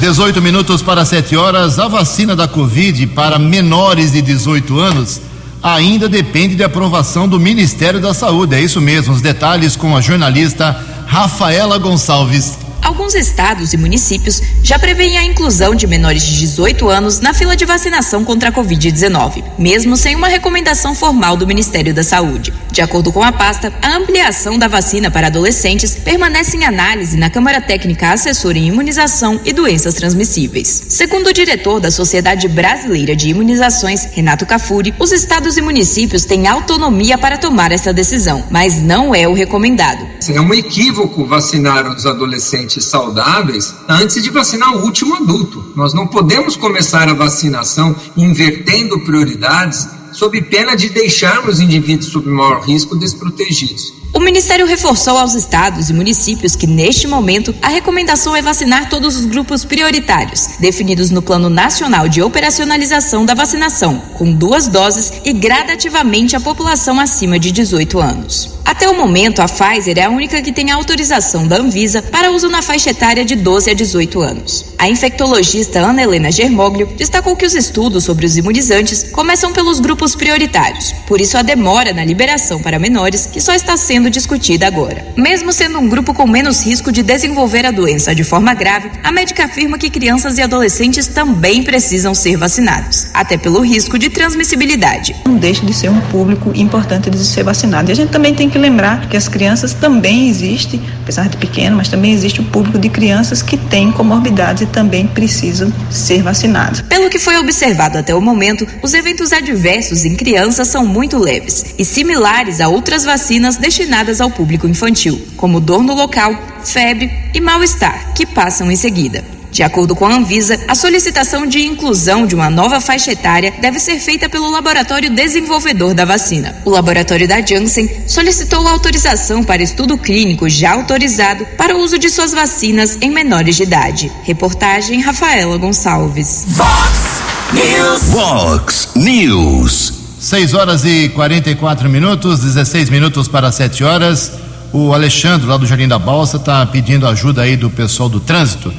18 0.00 0.42
minutos 0.42 0.82
para 0.82 1.04
7 1.04 1.36
horas. 1.36 1.78
A 1.78 1.86
vacina 1.86 2.34
da 2.34 2.48
Covid 2.48 3.06
para 3.08 3.38
menores 3.38 4.10
de 4.12 4.20
18 4.20 4.80
anos 4.80 5.20
ainda 5.62 6.08
depende 6.08 6.56
de 6.56 6.64
aprovação 6.64 7.28
do 7.28 7.38
Ministério 7.38 8.00
da 8.00 8.12
Saúde. 8.12 8.56
É 8.56 8.60
isso 8.60 8.80
mesmo. 8.80 9.14
Os 9.14 9.20
detalhes 9.20 9.76
com 9.76 9.96
a 9.96 10.00
jornalista 10.00 10.76
Rafaela 11.06 11.78
Gonçalves. 11.78 12.58
Alguns 13.00 13.14
estados 13.14 13.72
e 13.72 13.78
municípios 13.78 14.42
já 14.62 14.78
prevêem 14.78 15.16
a 15.16 15.24
inclusão 15.24 15.74
de 15.74 15.86
menores 15.86 16.22
de 16.22 16.38
18 16.38 16.86
anos 16.86 17.18
na 17.18 17.32
fila 17.32 17.56
de 17.56 17.64
vacinação 17.64 18.22
contra 18.26 18.50
a 18.50 18.52
Covid-19, 18.52 19.42
mesmo 19.58 19.96
sem 19.96 20.14
uma 20.14 20.28
recomendação 20.28 20.94
formal 20.94 21.34
do 21.34 21.46
Ministério 21.46 21.94
da 21.94 22.02
Saúde. 22.02 22.52
De 22.70 22.82
acordo 22.82 23.10
com 23.10 23.24
a 23.24 23.32
pasta, 23.32 23.72
a 23.80 23.96
ampliação 23.96 24.58
da 24.58 24.68
vacina 24.68 25.10
para 25.10 25.28
adolescentes 25.28 25.94
permanece 25.94 26.58
em 26.58 26.66
análise 26.66 27.16
na 27.16 27.30
Câmara 27.30 27.58
Técnica 27.58 28.12
Assessora 28.12 28.58
em 28.58 28.68
Imunização 28.68 29.40
e 29.46 29.52
Doenças 29.54 29.94
Transmissíveis. 29.94 30.82
Segundo 30.90 31.28
o 31.28 31.32
diretor 31.32 31.80
da 31.80 31.90
Sociedade 31.90 32.48
Brasileira 32.48 33.16
de 33.16 33.30
Imunizações, 33.30 34.10
Renato 34.12 34.44
Cafuri, 34.44 34.94
os 34.98 35.10
estados 35.10 35.56
e 35.56 35.62
municípios 35.62 36.26
têm 36.26 36.46
autonomia 36.46 37.16
para 37.16 37.38
tomar 37.38 37.72
essa 37.72 37.94
decisão, 37.94 38.44
mas 38.50 38.82
não 38.82 39.14
é 39.14 39.26
o 39.26 39.32
recomendado. 39.32 40.06
É 40.28 40.40
um 40.40 40.52
equívoco 40.52 41.24
vacinar 41.24 41.90
os 41.90 42.04
adolescentes 42.04 42.89
saudáveis 42.90 43.74
antes 43.88 44.22
de 44.22 44.30
vacinar 44.30 44.76
o 44.76 44.82
último 44.82 45.14
adulto. 45.14 45.72
Nós 45.74 45.94
não 45.94 46.06
podemos 46.06 46.56
começar 46.56 47.08
a 47.08 47.14
vacinação 47.14 47.94
invertendo 48.16 49.00
prioridades 49.00 49.88
sob 50.12 50.40
pena 50.42 50.76
de 50.76 50.88
deixarmos 50.88 51.60
indivíduos 51.60 52.10
sob 52.10 52.28
maior 52.28 52.60
risco 52.62 52.96
desprotegidos. 52.96 54.00
O 54.12 54.18
Ministério 54.18 54.66
reforçou 54.66 55.16
aos 55.16 55.34
estados 55.34 55.88
e 55.88 55.92
municípios 55.92 56.56
que, 56.56 56.66
neste 56.66 57.06
momento, 57.06 57.54
a 57.62 57.68
recomendação 57.68 58.34
é 58.34 58.42
vacinar 58.42 58.88
todos 58.88 59.16
os 59.16 59.24
grupos 59.24 59.64
prioritários, 59.64 60.56
definidos 60.58 61.10
no 61.10 61.22
Plano 61.22 61.48
Nacional 61.48 62.08
de 62.08 62.20
Operacionalização 62.20 63.24
da 63.24 63.34
Vacinação, 63.34 64.02
com 64.18 64.32
duas 64.32 64.66
doses 64.66 65.12
e 65.24 65.32
gradativamente 65.32 66.34
a 66.34 66.40
população 66.40 66.98
acima 66.98 67.38
de 67.38 67.52
18 67.52 68.00
anos. 68.00 68.59
Até 68.64 68.88
o 68.88 68.96
momento, 68.96 69.40
a 69.40 69.46
Pfizer 69.46 69.98
é 69.98 70.04
a 70.04 70.10
única 70.10 70.40
que 70.40 70.52
tem 70.52 70.70
autorização 70.70 71.46
da 71.46 71.56
Anvisa 71.56 72.02
para 72.02 72.30
uso 72.30 72.48
na 72.48 72.62
faixa 72.62 72.90
etária 72.90 73.24
de 73.24 73.34
12 73.34 73.70
a 73.70 73.74
18 73.74 74.20
anos. 74.20 74.66
A 74.78 74.88
infectologista 74.88 75.80
Ana 75.80 76.02
Helena 76.02 76.30
Germoglio 76.30 76.88
destacou 76.96 77.36
que 77.36 77.44
os 77.44 77.54
estudos 77.54 78.04
sobre 78.04 78.24
os 78.24 78.36
imunizantes 78.36 79.02
começam 79.12 79.52
pelos 79.52 79.80
grupos 79.80 80.14
prioritários, 80.14 80.92
por 81.06 81.20
isso 81.20 81.36
a 81.36 81.42
demora 81.42 81.92
na 81.92 82.04
liberação 82.04 82.62
para 82.62 82.78
menores, 82.78 83.26
que 83.26 83.40
só 83.40 83.52
está 83.52 83.76
sendo 83.76 84.08
discutida 84.08 84.66
agora. 84.66 85.06
Mesmo 85.16 85.52
sendo 85.52 85.78
um 85.78 85.88
grupo 85.88 86.14
com 86.14 86.26
menos 86.26 86.64
risco 86.64 86.90
de 86.90 87.02
desenvolver 87.02 87.66
a 87.66 87.70
doença 87.70 88.14
de 88.14 88.24
forma 88.24 88.54
grave, 88.54 88.90
a 89.02 89.12
médica 89.12 89.44
afirma 89.44 89.78
que 89.78 89.90
crianças 89.90 90.38
e 90.38 90.42
adolescentes 90.42 91.06
também 91.06 91.62
precisam 91.62 92.14
ser 92.14 92.36
vacinados, 92.36 93.08
até 93.12 93.36
pelo 93.36 93.60
risco 93.60 93.98
de 93.98 94.08
transmissibilidade. 94.08 95.16
Não 95.26 95.36
deixa 95.36 95.64
de 95.66 95.74
ser 95.74 95.90
um 95.90 96.00
público 96.02 96.52
importante 96.54 97.10
de 97.10 97.18
ser 97.24 97.42
vacinado. 97.42 97.90
E 97.90 97.92
a 97.92 97.96
gente 97.96 98.10
também 98.10 98.34
tem 98.34 98.48
que 98.48 98.58
lembrar 98.60 99.08
que 99.08 99.16
as 99.16 99.28
crianças 99.28 99.74
também 99.74 100.28
existem, 100.28 100.80
apesar 101.02 101.28
de 101.28 101.36
pequeno, 101.36 101.76
mas 101.76 101.88
também 101.88 102.12
existe 102.12 102.40
o 102.40 102.44
público 102.44 102.78
de 102.78 102.88
crianças 102.88 103.42
que 103.42 103.56
têm 103.56 103.90
comorbidades 103.90 104.62
e 104.62 104.66
também 104.66 105.06
precisam 105.06 105.72
ser 105.90 106.22
vacinados. 106.22 106.80
Pelo 106.82 107.10
que 107.10 107.18
foi 107.18 107.38
observado 107.38 107.98
até 107.98 108.14
o 108.14 108.20
momento, 108.20 108.66
os 108.82 108.94
eventos 108.94 109.32
adversos 109.32 110.04
em 110.04 110.14
crianças 110.14 110.68
são 110.68 110.86
muito 110.86 111.18
leves 111.18 111.74
e 111.78 111.84
similares 111.84 112.60
a 112.60 112.68
outras 112.68 113.04
vacinas 113.04 113.56
destinadas 113.56 114.20
ao 114.20 114.30
público 114.30 114.68
infantil, 114.68 115.20
como 115.36 115.60
dor 115.60 115.82
no 115.82 115.94
local, 115.94 116.34
febre 116.64 117.10
e 117.34 117.40
mal-estar, 117.40 118.12
que 118.14 118.26
passam 118.26 118.70
em 118.70 118.76
seguida. 118.76 119.39
De 119.60 119.64
acordo 119.64 119.94
com 119.94 120.06
a 120.06 120.14
Anvisa, 120.14 120.58
a 120.66 120.74
solicitação 120.74 121.46
de 121.46 121.60
inclusão 121.60 122.26
de 122.26 122.34
uma 122.34 122.48
nova 122.48 122.80
faixa 122.80 123.12
etária 123.12 123.52
deve 123.60 123.78
ser 123.78 124.00
feita 124.00 124.26
pelo 124.26 124.48
laboratório 124.48 125.10
desenvolvedor 125.10 125.92
da 125.92 126.06
vacina. 126.06 126.56
O 126.64 126.70
laboratório 126.70 127.28
da 127.28 127.44
Janssen 127.44 128.08
solicitou 128.08 128.66
autorização 128.66 129.44
para 129.44 129.62
estudo 129.62 129.98
clínico 129.98 130.48
já 130.48 130.72
autorizado 130.72 131.44
para 131.58 131.76
o 131.76 131.80
uso 131.82 131.98
de 131.98 132.08
suas 132.08 132.32
vacinas 132.32 132.96
em 133.02 133.10
menores 133.10 133.54
de 133.56 133.64
idade. 133.64 134.10
Reportagem 134.24 135.02
Rafaela 135.02 135.58
Gonçalves. 135.58 136.46
Fox 136.56 137.22
News. 137.52 138.02
Fox 138.14 138.88
News. 138.96 139.92
6 140.20 140.54
horas 140.54 140.86
e 140.86 141.10
44 141.10 141.86
minutos, 141.90 142.40
16 142.40 142.88
minutos 142.88 143.28
para 143.28 143.52
7 143.52 143.84
horas. 143.84 144.32
O 144.72 144.94
Alexandre, 144.94 145.46
lá 145.46 145.58
do 145.58 145.66
Jardim 145.66 145.86
da 145.86 145.98
Balsa, 145.98 146.38
está 146.38 146.64
pedindo 146.64 147.06
ajuda 147.06 147.42
aí 147.42 147.56
do 147.56 147.68
pessoal 147.68 148.08
do 148.08 148.20
trânsito, 148.20 148.72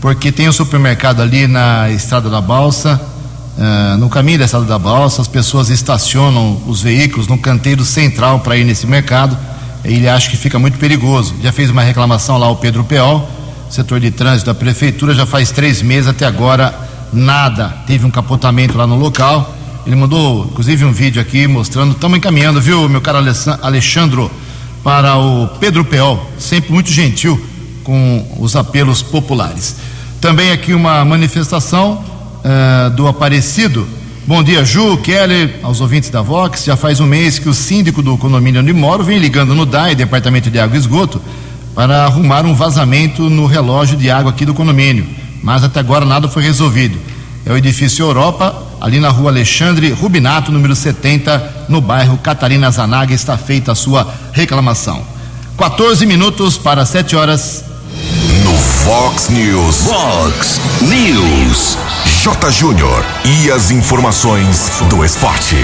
porque 0.00 0.32
tem 0.32 0.48
um 0.48 0.52
supermercado 0.52 1.20
ali 1.20 1.46
na 1.46 1.90
Estrada 1.90 2.30
da 2.30 2.40
Balsa, 2.40 3.00
ah, 3.58 3.96
no 3.98 4.08
caminho 4.08 4.38
da 4.38 4.46
Estrada 4.46 4.64
da 4.64 4.78
Balsa, 4.78 5.20
as 5.20 5.28
pessoas 5.28 5.68
estacionam 5.68 6.62
os 6.66 6.80
veículos 6.80 7.28
no 7.28 7.36
canteiro 7.36 7.84
central 7.84 8.40
para 8.40 8.56
ir 8.56 8.64
nesse 8.64 8.86
mercado. 8.86 9.36
Ele 9.84 10.08
acha 10.08 10.30
que 10.30 10.36
fica 10.36 10.58
muito 10.58 10.78
perigoso. 10.78 11.34
Já 11.42 11.52
fez 11.52 11.68
uma 11.70 11.82
reclamação 11.82 12.38
lá 12.38 12.46
ao 12.46 12.56
Pedro 12.56 12.84
Peol, 12.84 13.28
setor 13.68 14.00
de 14.00 14.10
trânsito 14.10 14.46
da 14.46 14.54
prefeitura, 14.54 15.14
já 15.14 15.26
faz 15.26 15.50
três 15.50 15.82
meses 15.82 16.08
até 16.08 16.24
agora 16.24 16.74
nada. 17.12 17.68
Teve 17.86 18.06
um 18.06 18.10
capotamento 18.10 18.78
lá 18.78 18.86
no 18.86 18.96
local. 18.96 19.54
Ele 19.86 19.96
mandou, 19.96 20.46
inclusive, 20.46 20.84
um 20.84 20.92
vídeo 20.92 21.20
aqui 21.20 21.46
mostrando. 21.46 21.92
Estamos 21.92 22.16
encaminhando, 22.16 22.60
viu, 22.60 22.88
meu 22.88 23.00
caro 23.02 23.18
Alexandro, 23.62 24.30
para 24.82 25.18
o 25.18 25.48
Pedro 25.58 25.84
Peol, 25.84 26.30
sempre 26.38 26.72
muito 26.72 26.90
gentil 26.90 27.38
com 27.84 28.26
os 28.38 28.56
apelos 28.56 29.02
populares. 29.02 29.76
Também 30.20 30.52
aqui 30.52 30.74
uma 30.74 31.02
manifestação 31.02 32.04
eh, 32.44 32.90
do 32.90 33.08
Aparecido. 33.08 33.88
Bom 34.26 34.42
dia, 34.42 34.62
Ju, 34.66 34.98
Keller, 34.98 35.60
aos 35.62 35.80
ouvintes 35.80 36.10
da 36.10 36.20
Vox. 36.20 36.62
Já 36.62 36.76
faz 36.76 37.00
um 37.00 37.06
mês 37.06 37.38
que 37.38 37.48
o 37.48 37.54
síndico 37.54 38.02
do 38.02 38.18
condomínio 38.18 38.60
onde 38.60 38.70
moro 38.74 39.02
vem 39.02 39.18
ligando 39.18 39.54
no 39.54 39.64
DAE, 39.64 39.94
Departamento 39.94 40.50
de 40.50 40.58
Água 40.58 40.76
e 40.76 40.78
Esgoto, 40.78 41.22
para 41.74 42.04
arrumar 42.04 42.44
um 42.44 42.54
vazamento 42.54 43.30
no 43.30 43.46
relógio 43.46 43.96
de 43.96 44.10
água 44.10 44.30
aqui 44.30 44.44
do 44.44 44.52
condomínio. 44.52 45.06
Mas 45.42 45.64
até 45.64 45.80
agora 45.80 46.04
nada 46.04 46.28
foi 46.28 46.42
resolvido. 46.42 46.98
É 47.46 47.52
o 47.52 47.56
edifício 47.56 48.04
Europa, 48.04 48.62
ali 48.78 49.00
na 49.00 49.08
rua 49.08 49.30
Alexandre 49.30 49.90
Rubinato, 49.90 50.52
número 50.52 50.76
70, 50.76 51.64
no 51.66 51.80
bairro 51.80 52.18
Catarina 52.18 52.70
Zanaga, 52.70 53.14
está 53.14 53.38
feita 53.38 53.72
a 53.72 53.74
sua 53.74 54.06
reclamação. 54.32 55.02
14 55.56 56.04
minutos 56.04 56.58
para 56.58 56.84
7 56.84 57.16
horas. 57.16 57.69
Fox 58.84 59.28
News. 59.28 59.86
Fox 59.86 60.58
News. 60.80 61.76
J. 62.22 62.50
Júnior. 62.50 63.04
E 63.24 63.50
as 63.50 63.70
informações 63.70 64.80
do 64.88 65.04
esporte. 65.04 65.56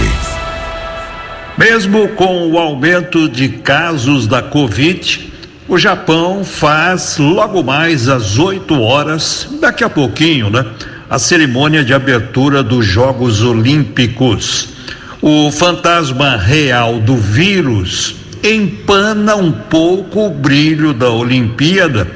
Mesmo 1.57 2.09
com 2.09 2.51
o 2.51 2.59
aumento 2.59 3.27
de 3.27 3.49
casos 3.49 4.27
da 4.27 4.43
Covid, 4.43 5.33
o 5.67 5.79
Japão 5.79 6.45
faz 6.45 7.17
logo 7.17 7.63
mais 7.63 8.07
às 8.07 8.39
8 8.39 8.79
horas, 8.83 9.49
daqui 9.63 9.83
a 9.83 9.89
pouquinho, 9.89 10.51
né? 10.51 10.67
A 11.09 11.19
cerimônia 11.19 11.83
de 11.83 11.95
abertura 11.95 12.63
dos 12.63 12.85
Jogos 12.85 13.43
Olímpicos. 13.43 14.69
O 15.23 15.51
fantasma 15.51 16.37
real 16.37 17.01
do 17.01 17.17
vírus 17.17 18.15
empana 18.45 19.35
um 19.37 19.51
pouco 19.51 20.27
o 20.27 20.31
brilho 20.31 20.93
da 20.93 21.11
Olimpíada, 21.11 22.07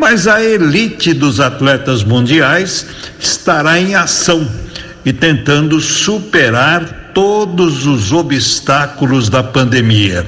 mas 0.00 0.26
a 0.26 0.42
elite 0.42 1.12
dos 1.12 1.40
atletas 1.40 2.02
mundiais 2.02 2.86
estará 3.20 3.78
em 3.78 3.94
ação 3.94 4.50
e 5.04 5.12
tentando 5.12 5.78
superar 5.78 7.12
todos 7.12 7.86
os 7.86 8.10
obstáculos 8.10 9.28
da 9.28 9.42
pandemia. 9.42 10.26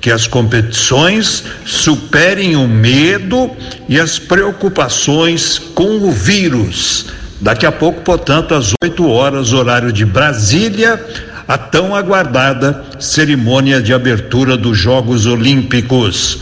Que 0.00 0.10
as 0.10 0.26
competições 0.26 1.44
superem 1.64 2.56
o 2.56 2.66
medo 2.66 3.50
e 3.88 4.00
as 4.00 4.18
preocupações 4.18 5.58
com 5.58 5.96
o 5.98 6.10
vírus. 6.10 7.06
Daqui 7.40 7.64
a 7.64 7.72
pouco, 7.72 8.02
portanto, 8.02 8.52
às 8.52 8.72
8 8.82 9.08
horas, 9.08 9.52
horário 9.52 9.92
de 9.92 10.04
Brasília, 10.04 11.00
a 11.46 11.58
tão 11.58 11.94
aguardada 11.94 12.84
cerimônia 12.98 13.80
de 13.80 13.92
abertura 13.92 14.56
dos 14.56 14.78
Jogos 14.78 15.26
Olímpicos. 15.26 16.40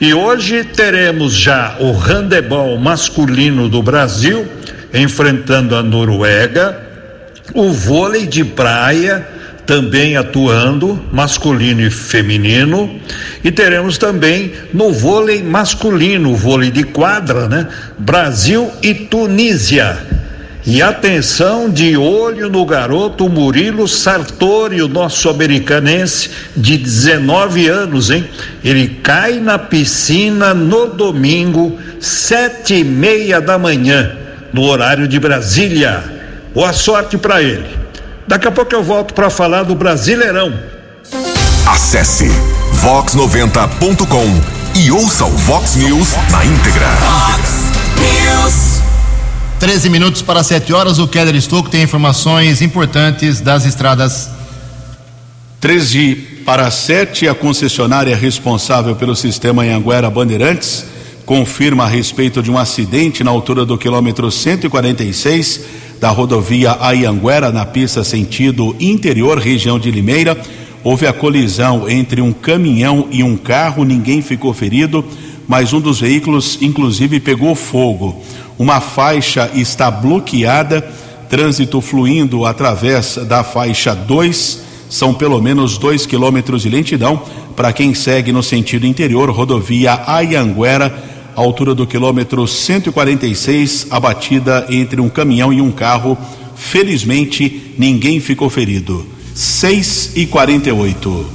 E 0.00 0.12
hoje 0.12 0.64
teremos 0.64 1.34
já 1.34 1.76
o 1.80 1.92
handebol 1.92 2.78
masculino 2.78 3.68
do 3.68 3.82
Brasil 3.82 4.46
enfrentando 4.92 5.74
a 5.74 5.82
Noruega, 5.82 6.80
o 7.52 7.72
vôlei 7.72 8.26
de 8.26 8.44
praia 8.44 9.26
também 9.66 10.16
atuando, 10.16 11.02
masculino 11.10 11.80
e 11.80 11.90
feminino, 11.90 13.00
e 13.42 13.50
teremos 13.50 13.98
também 13.98 14.52
no 14.72 14.92
vôlei 14.92 15.42
masculino, 15.42 16.36
vôlei 16.36 16.70
de 16.70 16.84
quadra, 16.84 17.48
né? 17.48 17.66
Brasil 17.98 18.70
e 18.82 18.94
Tunísia. 18.94 20.13
E 20.66 20.80
atenção 20.80 21.68
de 21.68 21.94
olho 21.94 22.48
no 22.48 22.64
garoto 22.64 23.28
Murilo 23.28 23.86
Sartori, 23.86 24.80
o 24.80 24.88
nosso 24.88 25.28
americanense 25.28 26.30
de 26.56 26.78
19 26.78 27.68
anos, 27.68 28.10
hein? 28.10 28.26
Ele 28.64 28.88
cai 29.02 29.34
na 29.40 29.58
piscina 29.58 30.54
no 30.54 30.86
domingo, 30.86 31.78
sete 32.00 32.76
e 32.76 32.84
meia 32.84 33.42
da 33.42 33.58
manhã, 33.58 34.16
no 34.54 34.62
horário 34.62 35.06
de 35.06 35.20
Brasília. 35.20 36.02
Boa 36.54 36.72
sorte 36.72 37.18
para 37.18 37.42
ele. 37.42 37.68
Daqui 38.26 38.48
a 38.48 38.50
pouco 38.50 38.74
eu 38.74 38.82
volto 38.82 39.12
para 39.12 39.28
falar 39.28 39.64
do 39.64 39.74
Brasileirão. 39.74 40.50
Acesse 41.66 42.30
vox90.com 42.82 44.40
e 44.76 44.90
ouça 44.90 45.26
o 45.26 45.30
Vox 45.30 45.76
News 45.76 46.14
na 46.30 46.42
íntegra. 46.44 46.86
Fox 46.88 47.72
News. 47.98 48.73
13 49.64 49.88
minutos 49.88 50.20
para 50.20 50.44
7 50.44 50.74
horas. 50.74 50.98
O 50.98 51.08
Keller 51.08 51.34
Estouco 51.34 51.70
tem 51.70 51.82
informações 51.82 52.60
importantes 52.60 53.40
das 53.40 53.64
estradas. 53.64 54.28
13 55.58 56.16
para 56.44 56.70
7, 56.70 57.26
a 57.26 57.34
concessionária 57.34 58.14
responsável 58.14 58.94
pelo 58.94 59.16
sistema 59.16 59.62
Anhanguera 59.62 60.10
Bandeirantes 60.10 60.84
confirma 61.24 61.84
a 61.84 61.88
respeito 61.88 62.42
de 62.42 62.50
um 62.50 62.58
acidente 62.58 63.24
na 63.24 63.30
altura 63.30 63.64
do 63.64 63.78
quilômetro 63.78 64.30
146 64.30 65.62
da 65.98 66.10
rodovia 66.10 66.76
Ayanguera, 66.78 67.50
na 67.50 67.64
pista 67.64 68.04
sentido 68.04 68.76
interior, 68.78 69.38
região 69.38 69.78
de 69.78 69.90
Limeira. 69.90 70.38
Houve 70.82 71.06
a 71.06 71.12
colisão 71.14 71.88
entre 71.88 72.20
um 72.20 72.34
caminhão 72.34 73.08
e 73.10 73.22
um 73.22 73.34
carro, 73.34 73.82
ninguém 73.82 74.20
ficou 74.20 74.52
ferido, 74.52 75.02
mas 75.46 75.72
um 75.72 75.80
dos 75.80 76.00
veículos, 76.00 76.58
inclusive, 76.60 77.20
pegou 77.20 77.54
fogo. 77.54 78.22
Uma 78.58 78.80
faixa 78.80 79.50
está 79.54 79.90
bloqueada, 79.90 80.80
trânsito 81.28 81.80
fluindo 81.80 82.44
através 82.46 83.16
da 83.16 83.42
faixa 83.42 83.94
2, 83.94 84.62
são 84.88 85.12
pelo 85.12 85.40
menos 85.42 85.76
dois 85.76 86.06
quilômetros 86.06 86.62
de 86.62 86.68
lentidão 86.68 87.22
para 87.56 87.72
quem 87.72 87.94
segue 87.94 88.32
no 88.32 88.42
sentido 88.42 88.86
interior, 88.86 89.30
rodovia 89.30 90.02
Ayanguera, 90.06 90.92
altura 91.34 91.74
do 91.74 91.86
quilômetro 91.86 92.46
146, 92.46 93.88
abatida 93.90 94.66
entre 94.70 95.00
um 95.00 95.08
caminhão 95.08 95.52
e 95.52 95.60
um 95.60 95.70
carro. 95.70 96.16
Felizmente, 96.54 97.74
ninguém 97.78 98.20
ficou 98.20 98.48
ferido. 98.48 99.06
6 99.34 100.12
e 100.14 100.26
48. 100.26 101.26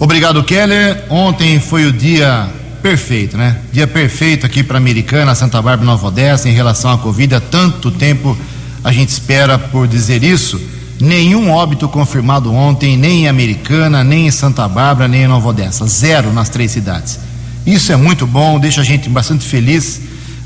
Obrigado, 0.00 0.42
Keller. 0.42 1.04
Ontem 1.08 1.60
foi 1.60 1.86
o 1.86 1.92
dia 1.92 2.48
perfeito, 2.84 3.38
né? 3.38 3.56
Dia 3.72 3.86
perfeito 3.86 4.44
aqui 4.44 4.62
para 4.62 4.76
Americana, 4.76 5.34
Santa 5.34 5.62
Bárbara, 5.62 5.86
Nova 5.86 6.08
Odessa, 6.08 6.50
em 6.50 6.52
relação 6.52 6.90
à 6.90 6.98
Covid. 6.98 7.36
Há 7.36 7.40
tanto 7.40 7.90
tempo 7.90 8.36
a 8.84 8.92
gente 8.92 9.08
espera 9.08 9.58
por 9.58 9.88
dizer 9.88 10.22
isso. 10.22 10.60
Nenhum 11.00 11.50
óbito 11.50 11.88
confirmado 11.88 12.52
ontem, 12.52 12.94
nem 12.94 13.22
em 13.22 13.28
Americana, 13.28 14.04
nem 14.04 14.26
em 14.26 14.30
Santa 14.30 14.68
Bárbara, 14.68 15.08
nem 15.08 15.22
em 15.22 15.26
Nova 15.26 15.48
Odessa. 15.48 15.86
Zero 15.86 16.30
nas 16.30 16.50
três 16.50 16.72
cidades. 16.72 17.18
Isso 17.64 17.90
é 17.90 17.96
muito 17.96 18.26
bom, 18.26 18.60
deixa 18.60 18.82
a 18.82 18.84
gente 18.84 19.08
bastante 19.08 19.46
feliz, 19.46 20.02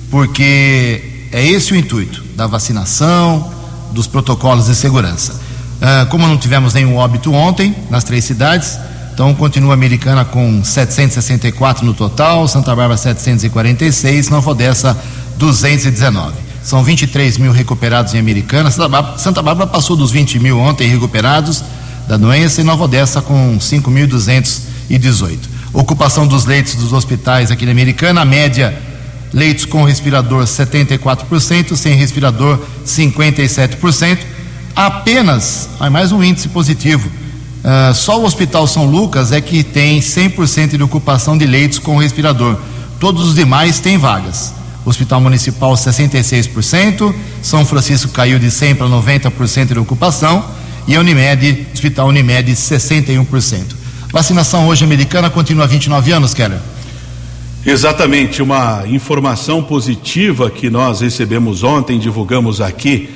porque 0.09 1.27
é 1.33 1.45
esse 1.45 1.73
o 1.73 1.77
intuito 1.77 2.23
da 2.37 2.47
vacinação, 2.47 3.53
dos 3.91 4.07
protocolos 4.07 4.67
de 4.67 4.77
segurança. 4.77 5.41
Ah, 5.83 6.07
como 6.09 6.25
não 6.29 6.39
tivemos 6.39 6.73
nenhum 6.73 6.95
óbito 6.95 7.33
ontem 7.33 7.75
nas 7.91 8.05
três 8.05 8.25
cidades, 8.25 8.79
então 9.19 9.35
continua 9.35 9.73
a 9.73 9.75
Americana 9.75 10.25
com 10.25 10.63
764 10.63 11.85
no 11.85 11.93
total, 11.93 12.47
Santa 12.47 12.69
Bárbara 12.69 12.97
746, 12.97 14.29
Nova 14.29 14.53
Odessa 14.53 14.97
219. 15.37 16.35
São 16.63 16.85
23 16.85 17.37
mil 17.37 17.51
recuperados 17.51 18.15
em 18.15 18.21
Americana. 18.21 18.71
Santa 18.71 18.89
Bárbara, 18.89 19.19
Santa 19.19 19.43
Bárbara 19.43 19.69
passou 19.69 19.97
dos 19.97 20.13
20 20.13 20.39
mil 20.39 20.57
ontem 20.61 20.89
recuperados 20.89 21.65
da 22.07 22.17
doença 22.17 22.61
e 22.61 22.65
Nova 22.65 22.85
Odessa 22.85 23.21
com 23.21 23.59
5.218. 23.59 25.37
Ocupação 25.73 26.25
dos 26.25 26.45
leitos 26.45 26.77
dos 26.77 26.93
hospitais 26.93 27.51
aqui 27.51 27.67
na 27.67 27.73
Americana, 27.73 28.21
a 28.21 28.25
média 28.25 28.81
leitos 29.35 29.65
com 29.65 29.83
respirador 29.83 30.45
74%, 30.45 31.75
sem 31.75 31.97
respirador 31.97 32.61
57%. 32.87 34.19
Apenas, 34.77 35.71
mais 35.91 36.13
um 36.13 36.23
índice 36.23 36.49
positivo. 36.51 37.11
Uh, 37.59 37.93
só 37.95 38.21
o 38.21 38.25
Hospital 38.25 38.67
São 38.67 38.87
Lucas 38.87 39.33
é 39.33 39.41
que 39.41 39.63
tem 39.63 40.01
100% 40.01 40.77
de 40.77 40.83
ocupação 40.83 41.37
de 41.37 41.47
leitos 41.47 41.79
com 41.79 41.97
respirador. 41.97 42.57
Todos 43.01 43.29
os 43.29 43.35
demais 43.35 43.81
têm 43.81 43.99
vagas. 43.99 44.55
Hospital 44.85 45.21
Municipal 45.21 45.75
66%, 45.75 47.15
São 47.43 47.65
Francisco 47.65 48.11
caiu 48.11 48.39
de 48.39 48.51
100 48.51 48.77
para 48.77 48.87
90% 48.87 49.73
de 49.73 49.79
ocupação 49.79 50.45
e 50.87 50.97
a 50.97 51.01
Unimed, 51.01 51.67
Hospital 51.75 52.09
Unimed 52.09 52.51
61%. 52.53 53.63
Vacinação 54.11 54.67
hoje 54.67 54.85
americana 54.85 55.29
continua 55.29 55.67
29 55.67 56.13
anos, 56.13 56.33
Keller? 56.33 56.59
Exatamente, 57.67 58.41
uma 58.41 58.85
informação 58.87 59.63
positiva 59.63 60.51
que 60.51 60.71
nós 60.71 61.03
recebemos 61.03 61.63
ontem, 61.63 61.99
divulgamos 61.99 62.63
aqui 62.63 63.11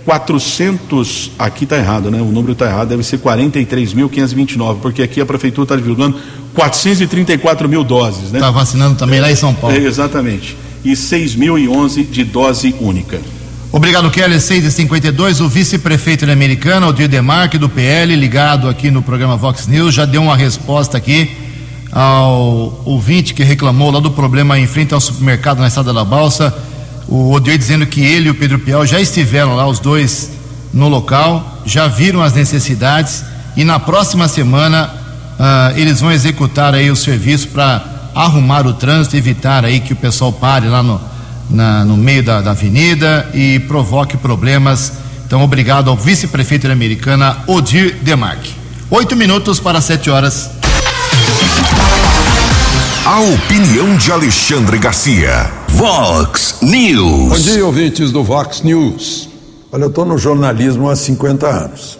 400, 0.05 1.33
aqui 1.39 1.65
está 1.65 1.77
errado, 1.77 2.11
né? 2.11 2.21
O 2.21 2.27
número 2.27 2.53
está 2.53 2.67
errado, 2.67 2.89
deve 2.89 3.03
ser 3.03 3.19
43.529, 3.19 4.79
porque 4.81 5.03
aqui 5.03 5.21
a 5.21 5.27
prefeitura 5.27 5.65
está 5.65 5.77
divulgando 5.77 6.19
434 6.55 7.69
mil 7.69 7.83
doses, 7.83 8.31
né? 8.31 8.39
Está 8.39 8.51
vacinando 8.51 8.97
também 8.97 9.21
lá 9.21 9.31
em 9.31 9.37
São 9.37 9.55
Paulo. 9.55 9.75
É, 9.75 9.81
exatamente. 9.81 10.57
E 10.85 10.93
6.011 10.93 12.09
de 12.11 12.25
dose 12.25 12.75
única. 12.81 13.19
Obrigado, 13.73 14.09
Kelly. 14.11 14.39
6 14.39 14.67
e 14.67 14.71
52 14.71 15.41
O 15.41 15.49
vice-prefeito 15.49 16.31
americano, 16.31 16.87
Aldir 16.87 17.09
Demarque, 17.09 17.59
do 17.59 17.69
PL, 17.69 18.15
ligado 18.15 18.69
aqui 18.69 18.91
no 18.91 19.03
programa 19.03 19.37
Vox 19.37 19.67
News, 19.67 19.95
já 19.95 20.05
deu 20.05 20.23
uma 20.23 20.37
resposta 20.37 20.97
aqui 20.97 21.37
ao 21.91 22.83
ouvinte 22.85 23.33
que 23.35 23.43
reclamou 23.43 23.91
lá 23.91 24.01
do 24.01 24.11
problema 24.11 24.59
em 24.59 24.67
frente 24.67 24.93
ao 24.93 25.01
supermercado 25.01 25.61
na 25.61 25.69
Estrada 25.69 25.93
da 25.93 26.05
Balsa. 26.05 26.55
O 27.09 27.33
Odir 27.33 27.59
dizendo 27.59 27.87
que 27.87 28.03
ele 28.03 28.29
e 28.29 28.31
o 28.31 28.35
Pedro 28.35 28.59
Pial 28.59 28.87
já 28.87 29.01
estiveram 29.01 29.55
lá, 29.55 29.67
os 29.67 29.79
dois, 29.79 30.31
no 30.73 30.89
local, 30.89 31.61
já 31.65 31.87
viram 31.87 32.23
as 32.23 32.33
necessidades 32.33 33.25
e 33.57 33.65
na 33.65 33.79
próxima 33.79 34.27
semana 34.27 34.91
uh, 35.39 35.79
eles 35.79 36.01
vão 36.01 36.11
executar 36.11 36.75
aí 36.75 36.91
o 36.91 36.97
serviço 36.97 37.49
para 37.49 37.85
arrumar 38.15 38.67
o 38.67 38.75
trânsito, 38.75 39.17
evitar 39.17 39.65
aí 39.65 39.81
que 39.81 39.93
o 39.93 39.97
pessoal 39.97 40.33
pare 40.33 40.69
lá 40.69 40.83
no, 40.83 41.01
na, 41.51 41.85
no 41.85 41.97
meio 41.97 42.23
da, 42.23 42.41
da 42.41 42.53
avenida 42.53 43.29
e 43.35 43.59
provoque 43.61 44.17
problemas. 44.17 44.93
Então, 45.27 45.43
obrigado 45.43 45.91
ao 45.91 45.97
vice-prefeito 45.97 46.71
americana 46.71 47.39
Odir 47.47 47.97
Demarque. 48.03 48.55
Oito 48.91 49.17
minutos 49.17 49.59
para 49.59 49.81
sete 49.81 50.11
horas. 50.11 50.51
A 53.05 53.21
opinião 53.21 53.97
de 53.97 54.13
Alexandre 54.13 54.79
Garcia. 54.79 55.64
Vox 55.75 56.59
News. 56.63 57.29
Bom 57.29 57.35
dia, 57.35 57.67
ouvintes 57.67 58.13
do 58.13 58.23
Vox 58.23 58.63
News. 58.63 59.29
Olha, 59.73 59.83
eu 59.83 59.89
estou 59.89 60.05
no 60.05 60.17
jornalismo 60.17 60.89
há 60.89 60.95
50 60.95 61.49
anos. 61.49 61.99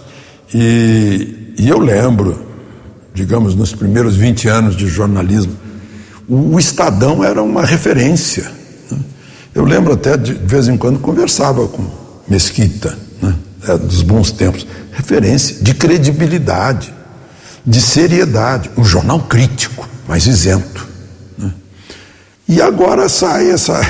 E, 0.55 1.53
e, 1.59 1.69
eu 1.69 1.81
lembro, 1.81 2.41
digamos, 3.13 3.57
nos 3.57 3.75
primeiros 3.75 4.15
20 4.15 4.47
anos 4.47 4.77
de 4.77 4.87
jornalismo, 4.87 5.57
o, 6.29 6.55
o 6.55 6.59
Estadão 6.59 7.25
era 7.25 7.43
uma 7.43 7.67
referência. 7.67 8.49
Né? 8.89 8.99
Eu 9.53 9.65
lembro 9.65 9.95
até, 9.95 10.17
de, 10.17 10.35
de, 10.35 10.47
vez 10.47 10.69
em 10.69 10.77
quando, 10.77 11.01
conversava 11.01 11.67
com 11.67 11.85
Mesquita, 12.29 12.97
né? 13.21 13.35
é, 13.67 13.77
dos 13.77 14.03
bons 14.03 14.31
tempos. 14.31 14.65
Referência 14.93 15.57
de 15.61 15.75
credibilidade, 15.75 16.95
de 17.67 17.81
seriedade. 17.81 18.71
Um 18.79 18.85
jornal 18.85 19.19
crítico, 19.19 19.89
mas 20.07 20.27
isento. 20.27 20.94
E 22.49 22.61
agora 22.61 23.09
sai 23.09 23.51
essa 23.51 23.81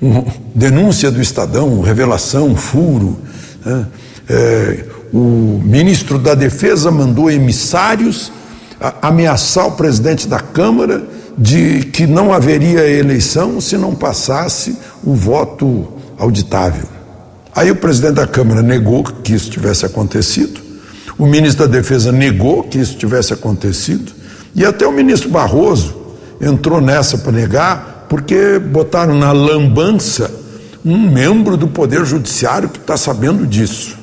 um, 0.00 0.24
denúncia 0.54 1.10
do 1.10 1.20
Estadão, 1.20 1.80
revelação, 1.80 2.56
furo. 2.56 3.18
Né? 3.64 3.86
É, 4.28 4.84
o 5.12 5.60
ministro 5.62 6.18
da 6.18 6.34
Defesa 6.34 6.90
mandou 6.90 7.30
emissários 7.30 8.32
a, 8.80 9.08
ameaçar 9.08 9.66
o 9.66 9.72
presidente 9.72 10.26
da 10.26 10.40
Câmara 10.40 11.04
de 11.36 11.84
que 11.92 12.06
não 12.06 12.32
haveria 12.32 12.88
eleição 12.88 13.60
se 13.60 13.76
não 13.76 13.94
passasse 13.94 14.76
o 15.02 15.14
voto 15.14 15.88
auditável. 16.18 16.86
Aí 17.54 17.70
o 17.70 17.76
presidente 17.76 18.14
da 18.14 18.26
Câmara 18.26 18.62
negou 18.62 19.04
que 19.04 19.34
isso 19.34 19.50
tivesse 19.50 19.84
acontecido, 19.84 20.60
o 21.18 21.26
ministro 21.26 21.66
da 21.66 21.72
Defesa 21.72 22.10
negou 22.10 22.64
que 22.64 22.78
isso 22.78 22.96
tivesse 22.96 23.32
acontecido, 23.32 24.12
e 24.54 24.64
até 24.64 24.86
o 24.86 24.92
ministro 24.92 25.28
Barroso 25.28 26.03
entrou 26.40 26.80
nessa 26.80 27.18
para 27.18 27.32
negar, 27.32 28.06
porque 28.08 28.58
botaram 28.58 29.14
na 29.14 29.32
lambança 29.32 30.30
um 30.84 30.98
membro 30.98 31.56
do 31.56 31.68
Poder 31.68 32.04
Judiciário 32.04 32.68
que 32.68 32.78
está 32.78 32.96
sabendo 32.96 33.46
disso. 33.46 33.96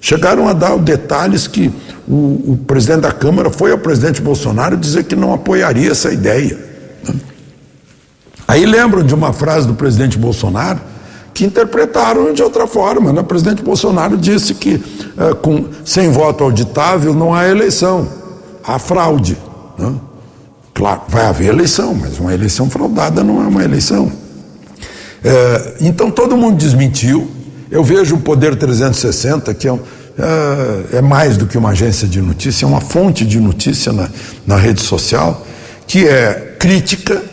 Chegaram 0.00 0.48
a 0.48 0.52
dar 0.52 0.76
detalhes 0.78 1.46
que 1.46 1.72
o, 2.06 2.52
o, 2.52 2.60
presidente 2.66 3.00
da 3.00 3.12
Câmara 3.12 3.50
foi 3.50 3.72
ao 3.72 3.78
presidente 3.78 4.22
Bolsonaro 4.22 4.76
dizer 4.76 5.04
que 5.04 5.16
não 5.16 5.32
apoiaria 5.32 5.90
essa 5.90 6.12
ideia. 6.12 6.58
Aí 8.46 8.64
lembram 8.64 9.02
de 9.02 9.14
uma 9.14 9.32
frase 9.32 9.66
do 9.66 9.74
presidente 9.74 10.16
Bolsonaro 10.16 10.80
que 11.34 11.44
interpretaram 11.44 12.32
de 12.32 12.42
outra 12.42 12.66
forma. 12.66 13.12
Né? 13.12 13.20
O 13.20 13.24
presidente 13.24 13.62
Bolsonaro 13.62 14.16
disse 14.16 14.54
que 14.54 14.82
é, 15.16 15.34
com, 15.34 15.66
sem 15.84 16.10
voto 16.10 16.42
auditável 16.44 17.12
não 17.12 17.34
há 17.34 17.46
eleição, 17.46 18.08
há 18.64 18.78
fraude. 18.78 19.36
Né? 19.78 19.94
Claro, 20.78 21.02
vai 21.08 21.26
haver 21.26 21.48
eleição, 21.48 21.92
mas 21.92 22.20
uma 22.20 22.32
eleição 22.32 22.70
fraudada 22.70 23.24
não 23.24 23.42
é 23.42 23.48
uma 23.48 23.64
eleição. 23.64 24.12
É, 25.24 25.74
então 25.80 26.08
todo 26.08 26.36
mundo 26.36 26.56
desmentiu. 26.56 27.28
Eu 27.68 27.82
vejo 27.82 28.14
o 28.14 28.20
Poder 28.20 28.54
360, 28.54 29.52
que 29.54 29.66
é, 29.66 29.72
é, 29.72 30.98
é, 30.98 31.00
mais 31.02 31.36
do 31.36 31.48
que 31.48 31.58
uma 31.58 31.70
agência 31.70 32.06
de 32.06 32.22
notícia, 32.22 32.64
é 32.64 32.68
uma 32.68 32.80
fonte 32.80 33.26
de 33.26 33.40
notícia 33.40 33.92
na, 33.92 34.08
na 34.46 34.56
rede 34.56 34.80
social, 34.80 35.44
que 35.84 36.06
é 36.06 36.54
crítica, 36.60 37.24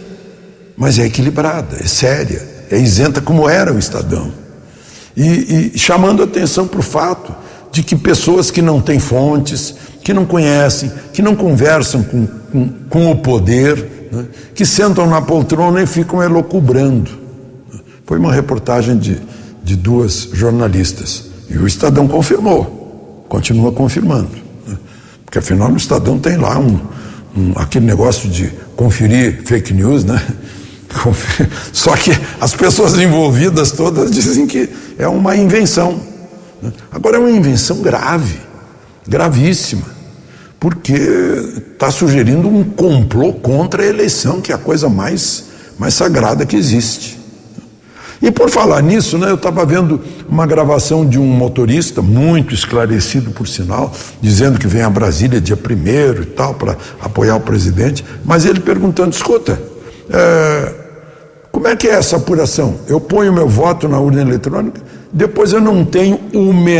mas 0.75 0.97
é 0.97 1.05
equilibrada, 1.05 1.77
é 1.79 1.85
séria, 1.85 2.41
é 2.71 2.79
isenta 2.79 3.21
como 3.21 3.47
era 3.47 3.71
o 3.71 3.77
Estadão. 3.77 4.31
E, 5.15 5.71
e 5.75 5.77
chamando 5.77 6.23
atenção 6.23 6.65
para 6.67 6.79
o 6.79 6.83
fato 6.83 7.31
de 7.71 7.83
que 7.83 7.95
pessoas 7.95 8.49
que 8.49 8.61
não 8.61 8.81
têm 8.81 8.97
fontes, 8.97 9.75
que 10.05 10.13
não 10.13 10.23
conhecem, 10.23 10.91
que 11.11 11.19
não 11.19 11.35
conversam 11.35 12.03
com, 12.03 12.27
com, 12.51 12.69
com 12.91 13.11
o 13.11 13.15
poder, 13.15 14.09
né? 14.11 14.25
que 14.53 14.63
sentam 14.63 15.09
na 15.09 15.19
poltrona 15.19 15.81
e 15.81 15.87
ficam 15.87 16.21
elocubrando. 16.21 17.09
Foi 18.05 18.19
uma 18.19 18.31
reportagem 18.31 18.99
de, 18.99 19.19
de 19.63 19.75
duas 19.75 20.29
jornalistas. 20.31 21.25
E 21.49 21.57
o 21.57 21.65
Estadão 21.65 22.07
confirmou, 22.07 23.25
continua 23.27 23.71
confirmando. 23.71 24.29
Né? 24.67 24.77
Porque 25.25 25.39
afinal 25.39 25.71
o 25.71 25.75
Estadão 25.75 26.19
tem 26.19 26.37
lá 26.37 26.59
um, 26.59 26.79
um, 27.35 27.53
aquele 27.55 27.87
negócio 27.87 28.29
de 28.29 28.53
conferir 28.75 29.41
fake 29.43 29.73
news, 29.73 30.03
né? 30.03 30.21
Só 31.73 31.97
que 31.97 32.11
as 32.39 32.53
pessoas 32.53 32.95
envolvidas 32.95 33.71
todas 33.71 34.11
dizem 34.11 34.45
que 34.45 34.69
é 34.99 35.07
uma 35.07 35.35
invenção. 35.35 35.99
Né? 36.61 36.71
Agora 36.91 37.17
é 37.17 37.19
uma 37.19 37.31
invenção 37.31 37.81
grave, 37.81 38.37
gravíssima 39.07 39.94
porque 40.59 40.93
está 41.73 41.91
sugerindo 41.91 42.47
um 42.47 42.63
complô 42.63 43.33
contra 43.33 43.83
a 43.83 43.85
eleição, 43.85 44.41
que 44.41 44.51
é 44.51 44.55
a 44.55 44.57
coisa 44.57 44.89
mais, 44.89 45.45
mais 45.77 45.93
sagrada 45.93 46.45
que 46.45 46.55
existe. 46.55 47.19
E 48.21 48.31
por 48.31 48.49
falar 48.49 48.81
nisso, 48.81 49.17
né, 49.17 49.29
eu 49.29 49.35
estava 49.35 49.65
vendo 49.65 50.01
uma 50.27 50.47
gravação 50.47 51.05
de 51.05 51.19
um 51.19 51.27
motorista, 51.27 52.01
muito 52.01 52.53
esclarecido 52.53 53.31
por 53.31 53.47
sinal, 53.47 53.93
dizendo 54.21 54.57
que 54.57 54.67
vem 54.67 54.81
a 54.81 54.89
Brasília 54.89 55.39
dia 55.39 55.57
primeiro 55.57 56.23
e 56.23 56.25
tal, 56.25 56.55
para 56.55 56.77
apoiar 57.01 57.35
o 57.35 57.41
presidente, 57.41 58.03
mas 58.23 58.45
ele 58.45 58.59
perguntando: 58.61 59.11
escuta, 59.11 59.61
é, 60.09 60.73
como 61.51 61.67
é 61.67 61.75
que 61.75 61.87
é 61.87 61.91
essa 61.91 62.17
apuração? 62.17 62.79
Eu 62.87 62.99
ponho 62.99 63.31
meu 63.31 63.47
voto 63.47 63.87
na 63.87 63.99
urna 63.99 64.21
eletrônica? 64.21 64.81
Depois 65.15 65.53
eu 65.53 65.61
não 65.61 65.85
tenho 65.85 66.19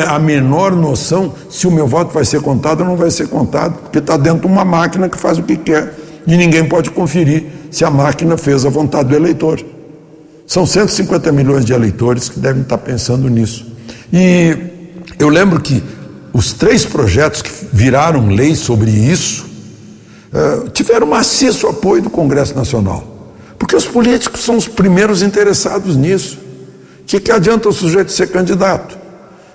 a 0.09 0.19
menor 0.19 0.75
noção 0.75 1.33
se 1.49 1.65
o 1.65 1.71
meu 1.71 1.87
voto 1.87 2.13
vai 2.13 2.25
ser 2.25 2.41
contado 2.41 2.81
ou 2.81 2.85
não 2.85 2.97
vai 2.97 3.09
ser 3.09 3.29
contado, 3.29 3.83
porque 3.83 3.99
está 3.99 4.17
dentro 4.17 4.41
de 4.41 4.47
uma 4.47 4.65
máquina 4.65 5.07
que 5.07 5.17
faz 5.17 5.37
o 5.37 5.43
que 5.43 5.55
quer 5.55 5.93
e 6.27 6.35
ninguém 6.35 6.65
pode 6.65 6.91
conferir 6.91 7.45
se 7.71 7.85
a 7.85 7.89
máquina 7.89 8.37
fez 8.37 8.65
a 8.65 8.69
vontade 8.69 9.07
do 9.07 9.15
eleitor. 9.15 9.63
São 10.45 10.65
150 10.65 11.31
milhões 11.31 11.63
de 11.63 11.71
eleitores 11.71 12.27
que 12.27 12.37
devem 12.37 12.61
estar 12.61 12.77
pensando 12.77 13.29
nisso. 13.29 13.67
E 14.11 14.57
eu 15.17 15.29
lembro 15.29 15.61
que 15.61 15.81
os 16.33 16.51
três 16.51 16.83
projetos 16.83 17.41
que 17.41 17.49
viraram 17.71 18.27
lei 18.27 18.53
sobre 18.53 18.91
isso 18.91 19.45
uh, 20.33 20.69
tiveram 20.71 21.07
maciço 21.07 21.67
apoio 21.67 22.01
do 22.01 22.09
Congresso 22.09 22.53
Nacional, 22.53 23.31
porque 23.57 23.77
os 23.77 23.85
políticos 23.85 24.41
são 24.41 24.57
os 24.57 24.67
primeiros 24.67 25.21
interessados 25.21 25.95
nisso. 25.95 26.43
O 27.05 27.07
que, 27.07 27.19
que 27.19 27.31
adianta 27.31 27.69
o 27.69 27.71
sujeito 27.71 28.11
ser 28.11 28.31
candidato? 28.31 28.97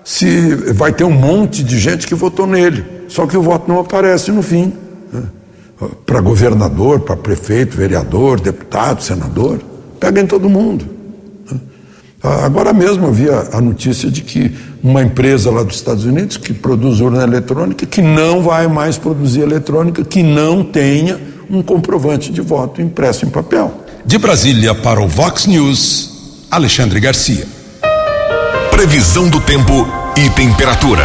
Se 0.05 0.55
vai 0.73 0.93
ter 0.93 1.03
um 1.03 1.11
monte 1.11 1.65
de 1.65 1.81
gente 1.81 2.07
que 2.07 2.15
votou 2.15 2.47
nele, 2.47 2.85
só 3.09 3.27
que 3.27 3.37
o 3.37 3.43
voto 3.43 3.69
não 3.69 3.81
aparece 3.81 4.31
no 4.31 4.41
fim. 4.41 4.73
Né? 5.13 5.23
Para 6.07 6.21
governador, 6.21 7.01
para 7.01 7.17
prefeito, 7.17 7.77
vereador, 7.77 8.39
deputado, 8.39 9.03
senador, 9.03 9.59
pega 9.99 10.21
em 10.21 10.27
todo 10.27 10.49
mundo. 10.49 10.87
Né? 11.51 11.59
Agora 12.23 12.73
mesmo 12.73 13.11
vi 13.11 13.29
a, 13.29 13.49
a, 13.55 13.61
notícia 13.61 14.09
de 14.09 14.23
que 14.23 14.55
uma 14.81 15.03
empresa 15.03 15.51
lá 15.51 15.65
dos 15.65 15.75
Estados 15.75 16.05
Unidos 16.05 16.37
que 16.37 16.55
produz 16.55 17.01
urna 17.01 17.25
eletrônica, 17.25 17.85
que 17.85 18.01
não 18.01 18.43
vai 18.43 18.69
mais 18.69 18.97
produzir 18.97 19.41
eletrônica, 19.41 20.05
que 20.05 20.23
não 20.23 20.63
tenha 20.63 21.21
um 21.51 21.63
comprovante 21.63 22.31
de 22.31 22.41
voto 22.41 22.81
impresso 22.81 23.27
em 23.27 23.29
papel. 23.29 23.75
De 24.07 24.19
Brasília 24.19 24.73
para 24.73 25.01
o 25.01 25.09
Vox 25.09 25.49
News. 25.49 26.10
Alexandre 26.51 26.99
Garcia. 26.99 27.47
Previsão 28.73 29.29
do 29.29 29.41
tempo 29.41 29.87
e 30.17 30.29
temperatura. 30.31 31.05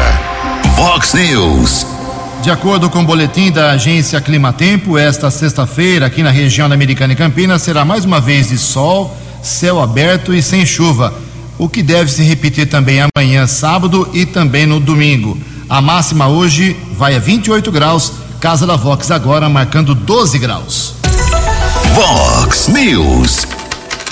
Vox 0.75 1.13
News. 1.13 1.85
De 2.41 2.49
acordo 2.49 2.89
com 2.89 3.01
o 3.01 3.05
boletim 3.05 3.51
da 3.51 3.71
agência 3.71 4.19
Climatempo, 4.19 4.97
esta 4.97 5.29
sexta-feira, 5.29 6.07
aqui 6.07 6.23
na 6.23 6.31
região 6.31 6.67
da 6.67 6.73
Americana 6.73 7.13
e 7.13 7.15
Campinas, 7.15 7.61
será 7.61 7.85
mais 7.85 8.05
uma 8.05 8.19
vez 8.19 8.49
de 8.49 8.57
sol, 8.57 9.15
céu 9.43 9.79
aberto 9.79 10.33
e 10.33 10.41
sem 10.41 10.65
chuva, 10.65 11.13
o 11.59 11.69
que 11.69 11.83
deve 11.83 12.11
se 12.11 12.23
repetir 12.23 12.67
também 12.67 12.99
amanhã, 12.99 13.45
sábado 13.45 14.09
e 14.13 14.25
também 14.25 14.65
no 14.65 14.79
domingo. 14.79 15.37
A 15.69 15.79
máxima 15.79 16.27
hoje 16.27 16.75
vai 16.97 17.15
a 17.15 17.19
28 17.19 17.71
graus, 17.71 18.13
Casa 18.39 18.65
da 18.65 18.75
Vox 18.75 19.11
agora 19.11 19.47
marcando 19.47 19.93
12 19.93 20.39
graus. 20.39 20.95
Vox 21.93 22.67
News. 22.67 23.54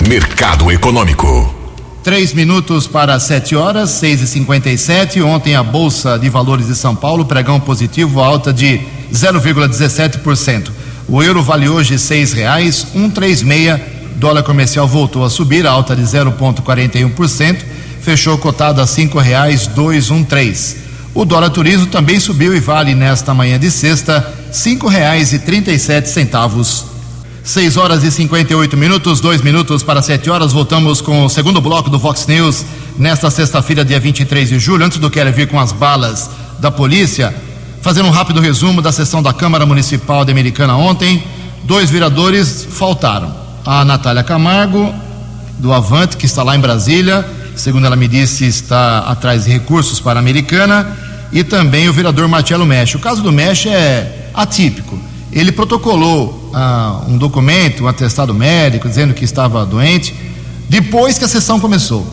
Mercado 0.08 0.70
Econômico. 0.70 1.54
Três 2.02 2.34
minutos 2.34 2.86
para 2.86 3.18
sete 3.18 3.56
horas, 3.56 3.88
seis 3.88 4.20
e 4.20 4.26
cinquenta 4.26 4.68
e 4.68 4.76
sete. 4.76 5.22
Ontem 5.22 5.54
a 5.54 5.62
Bolsa 5.62 6.18
de 6.18 6.28
Valores 6.28 6.66
de 6.66 6.74
São 6.74 6.94
Paulo, 6.94 7.24
pregão 7.24 7.58
positivo, 7.58 8.20
alta 8.20 8.52
de 8.52 8.80
0,17%. 9.10 10.70
O 11.08 11.22
euro 11.22 11.42
vale 11.42 11.70
hoje 11.70 11.98
seis 11.98 12.34
reais, 12.34 12.86
um 12.94 13.08
três 13.08 13.42
meia. 13.42 13.82
Dólar 14.16 14.42
comercial 14.42 14.86
voltou 14.86 15.24
a 15.24 15.30
subir, 15.30 15.66
alta 15.66 15.96
de 15.96 16.02
0,41%, 16.02 17.62
fechou 18.02 18.36
cotado 18.36 18.82
a 18.82 18.86
cinco 18.86 19.18
reais, 19.18 19.66
dois 19.66 20.10
um 20.10 20.22
três. 20.22 20.76
O 21.14 21.24
dólar 21.24 21.48
turismo 21.48 21.86
também 21.86 22.20
subiu 22.20 22.54
e 22.54 22.60
vale 22.60 22.94
nesta 22.94 23.32
manhã 23.32 23.58
de 23.58 23.70
sexta, 23.70 24.34
cinco 24.52 24.86
reais 24.86 25.32
e 25.32 25.38
trinta 25.38 25.72
e 25.72 25.78
sete 25.78 26.10
centavos. 26.10 26.93
6 27.44 27.76
horas 27.76 28.02
e 28.02 28.10
58 28.10 28.74
minutos, 28.74 29.20
dois 29.20 29.42
minutos 29.42 29.82
para 29.82 30.00
7 30.00 30.30
horas. 30.30 30.50
Voltamos 30.50 31.02
com 31.02 31.26
o 31.26 31.28
segundo 31.28 31.60
bloco 31.60 31.90
do 31.90 31.98
Vox 31.98 32.26
News 32.26 32.64
nesta 32.98 33.30
sexta-feira, 33.30 33.84
dia 33.84 34.00
23 34.00 34.48
de 34.48 34.58
julho. 34.58 34.82
Antes 34.82 34.96
do 34.96 35.10
Quero 35.10 35.30
vir 35.30 35.46
com 35.46 35.60
as 35.60 35.70
balas 35.70 36.30
da 36.58 36.70
polícia, 36.70 37.34
fazendo 37.82 38.08
um 38.08 38.10
rápido 38.10 38.40
resumo 38.40 38.80
da 38.80 38.90
sessão 38.90 39.22
da 39.22 39.30
Câmara 39.30 39.66
Municipal 39.66 40.24
de 40.24 40.32
Americana 40.32 40.74
ontem. 40.74 41.22
Dois 41.64 41.90
vereadores 41.90 42.66
faltaram. 42.70 43.36
A 43.62 43.84
Natália 43.84 44.22
Camargo, 44.22 44.94
do 45.58 45.70
Avante, 45.70 46.16
que 46.16 46.24
está 46.24 46.42
lá 46.42 46.56
em 46.56 46.60
Brasília, 46.60 47.28
segundo 47.54 47.86
ela 47.86 47.94
me 47.94 48.08
disse, 48.08 48.46
está 48.46 49.00
atrás 49.00 49.44
de 49.44 49.50
recursos 49.50 50.00
para 50.00 50.18
a 50.18 50.22
Americana, 50.22 50.96
e 51.30 51.44
também 51.44 51.90
o 51.90 51.92
vereador 51.92 52.26
Marcelo 52.26 52.64
Mexe. 52.64 52.96
O 52.96 53.00
caso 53.00 53.22
do 53.22 53.30
Mexe 53.30 53.68
é 53.68 54.30
atípico 54.32 54.98
ele 55.34 55.50
protocolou 55.50 56.50
ah, 56.54 57.02
um 57.08 57.18
documento, 57.18 57.84
um 57.84 57.88
atestado 57.88 58.32
médico, 58.32 58.88
dizendo 58.88 59.12
que 59.12 59.24
estava 59.24 59.66
doente, 59.66 60.14
depois 60.68 61.18
que 61.18 61.24
a 61.24 61.28
sessão 61.28 61.58
começou. 61.58 62.06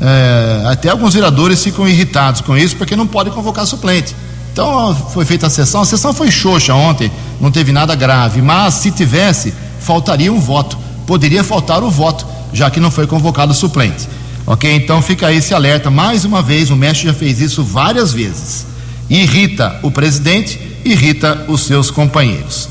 É, 0.00 0.62
até 0.66 0.88
alguns 0.88 1.12
vereadores 1.12 1.62
ficam 1.62 1.86
irritados 1.86 2.40
com 2.40 2.56
isso, 2.56 2.76
porque 2.76 2.94
não 2.94 3.06
pode 3.06 3.30
convocar 3.30 3.66
suplente. 3.66 4.14
Então 4.52 4.94
foi 5.12 5.24
feita 5.24 5.48
a 5.48 5.50
sessão, 5.50 5.82
a 5.82 5.84
sessão 5.84 6.12
foi 6.12 6.30
xoxa 6.30 6.72
ontem, 6.72 7.10
não 7.40 7.50
teve 7.50 7.72
nada 7.72 7.94
grave, 7.94 8.40
mas 8.40 8.74
se 8.74 8.90
tivesse, 8.90 9.52
faltaria 9.80 10.32
um 10.32 10.40
voto. 10.40 10.78
Poderia 11.06 11.42
faltar 11.42 11.82
o 11.82 11.90
voto, 11.90 12.24
já 12.52 12.70
que 12.70 12.78
não 12.78 12.90
foi 12.90 13.06
convocado 13.06 13.52
suplente. 13.52 14.08
Ok? 14.46 14.72
Então 14.74 15.02
fica 15.02 15.26
aí 15.26 15.38
esse 15.38 15.52
alerta. 15.52 15.90
Mais 15.90 16.24
uma 16.24 16.40
vez, 16.40 16.70
o 16.70 16.76
mestre 16.76 17.08
já 17.08 17.14
fez 17.14 17.40
isso 17.40 17.64
várias 17.64 18.12
vezes. 18.12 18.69
Irrita 19.10 19.78
o 19.82 19.90
presidente 19.90 20.70
irrita 20.84 21.44
os 21.48 21.62
seus 21.66 21.90
companheiros. 21.90 22.68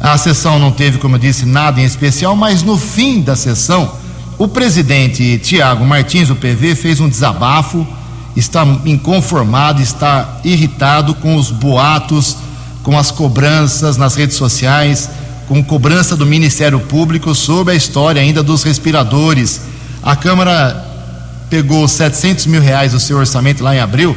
A 0.00 0.16
sessão 0.18 0.58
não 0.58 0.72
teve, 0.72 0.98
como 0.98 1.16
eu 1.16 1.20
disse, 1.20 1.46
nada 1.46 1.80
em 1.80 1.84
especial, 1.84 2.34
mas 2.34 2.62
no 2.62 2.76
fim 2.76 3.20
da 3.20 3.36
sessão, 3.36 3.92
o 4.38 4.48
presidente 4.48 5.38
Tiago 5.38 5.84
Martins, 5.84 6.28
do 6.28 6.36
PV, 6.36 6.74
fez 6.74 6.98
um 6.98 7.08
desabafo, 7.08 7.86
está 8.34 8.64
inconformado, 8.84 9.80
está 9.80 10.40
irritado 10.42 11.14
com 11.14 11.36
os 11.36 11.50
boatos, 11.50 12.36
com 12.82 12.98
as 12.98 13.10
cobranças 13.10 13.96
nas 13.96 14.16
redes 14.16 14.36
sociais, 14.36 15.08
com 15.46 15.62
cobrança 15.62 16.16
do 16.16 16.26
Ministério 16.26 16.80
Público 16.80 17.34
sobre 17.34 17.74
a 17.74 17.76
história 17.76 18.20
ainda 18.20 18.42
dos 18.42 18.64
respiradores. 18.64 19.60
A 20.02 20.16
Câmara 20.16 20.84
pegou 21.48 21.86
700 21.86 22.46
mil 22.46 22.60
reais 22.60 22.92
do 22.92 22.98
seu 22.98 23.18
orçamento 23.18 23.62
lá 23.62 23.76
em 23.76 23.78
abril, 23.78 24.16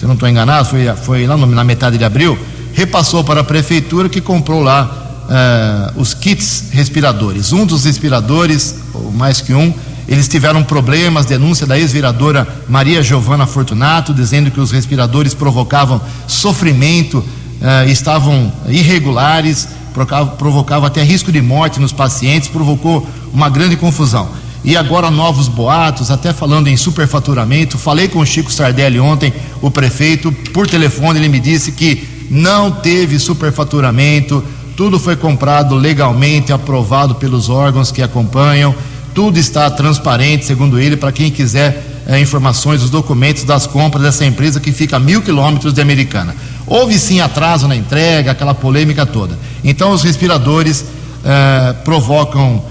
se 0.00 0.06
não 0.06 0.14
estou 0.14 0.26
enganado, 0.26 0.66
foi, 0.66 0.86
foi 0.96 1.26
lá 1.26 1.36
no, 1.36 1.44
na 1.44 1.62
metade 1.62 1.98
de 1.98 2.04
abril, 2.06 2.38
repassou 2.72 3.22
para 3.22 3.42
a 3.42 3.44
prefeitura 3.44 4.08
que 4.08 4.18
comprou 4.18 4.62
lá 4.62 5.20
uh, 5.26 6.00
os 6.00 6.14
kits 6.14 6.70
respiradores. 6.70 7.52
Um 7.52 7.66
dos 7.66 7.84
respiradores, 7.84 8.76
ou 8.94 9.12
mais 9.12 9.42
que 9.42 9.52
um, 9.52 9.74
eles 10.08 10.26
tiveram 10.26 10.64
problemas, 10.64 11.26
denúncia 11.26 11.66
da 11.66 11.78
ex-vereadora 11.78 12.48
Maria 12.66 13.02
Giovana 13.02 13.46
Fortunato, 13.46 14.14
dizendo 14.14 14.50
que 14.50 14.58
os 14.58 14.70
respiradores 14.70 15.34
provocavam 15.34 16.00
sofrimento, 16.26 17.18
uh, 17.18 17.86
estavam 17.86 18.50
irregulares, 18.68 19.68
provocavam, 19.92 20.36
provocavam 20.36 20.86
até 20.86 21.02
risco 21.02 21.30
de 21.30 21.42
morte 21.42 21.78
nos 21.78 21.92
pacientes, 21.92 22.48
provocou 22.48 23.06
uma 23.34 23.50
grande 23.50 23.76
confusão. 23.76 24.30
E 24.62 24.76
agora 24.76 25.10
novos 25.10 25.48
boatos, 25.48 26.10
até 26.10 26.32
falando 26.32 26.68
em 26.68 26.76
superfaturamento. 26.76 27.78
Falei 27.78 28.08
com 28.08 28.18
o 28.18 28.26
Chico 28.26 28.52
Sardelli 28.52 29.00
ontem, 29.00 29.32
o 29.62 29.70
prefeito, 29.70 30.30
por 30.52 30.66
telefone, 30.66 31.18
ele 31.18 31.28
me 31.28 31.40
disse 31.40 31.72
que 31.72 32.26
não 32.30 32.70
teve 32.70 33.18
superfaturamento, 33.18 34.44
tudo 34.76 34.98
foi 34.98 35.16
comprado 35.16 35.74
legalmente, 35.74 36.52
aprovado 36.52 37.14
pelos 37.14 37.48
órgãos 37.48 37.90
que 37.90 38.02
acompanham, 38.02 38.74
tudo 39.14 39.38
está 39.38 39.68
transparente, 39.70 40.44
segundo 40.44 40.78
ele, 40.78 40.96
para 40.96 41.10
quem 41.10 41.30
quiser 41.30 42.02
é, 42.06 42.20
informações, 42.20 42.82
os 42.82 42.90
documentos 42.90 43.44
das 43.44 43.66
compras 43.66 44.02
dessa 44.02 44.24
empresa 44.24 44.60
que 44.60 44.72
fica 44.72 44.96
a 44.96 45.00
mil 45.00 45.22
quilômetros 45.22 45.72
de 45.72 45.80
Americana. 45.80 46.34
Houve 46.66 46.98
sim 46.98 47.20
atraso 47.20 47.66
na 47.66 47.74
entrega, 47.74 48.30
aquela 48.30 48.54
polêmica 48.54 49.04
toda. 49.04 49.38
Então 49.64 49.90
os 49.92 50.02
respiradores 50.02 50.84
é, 51.24 51.72
provocam 51.84 52.62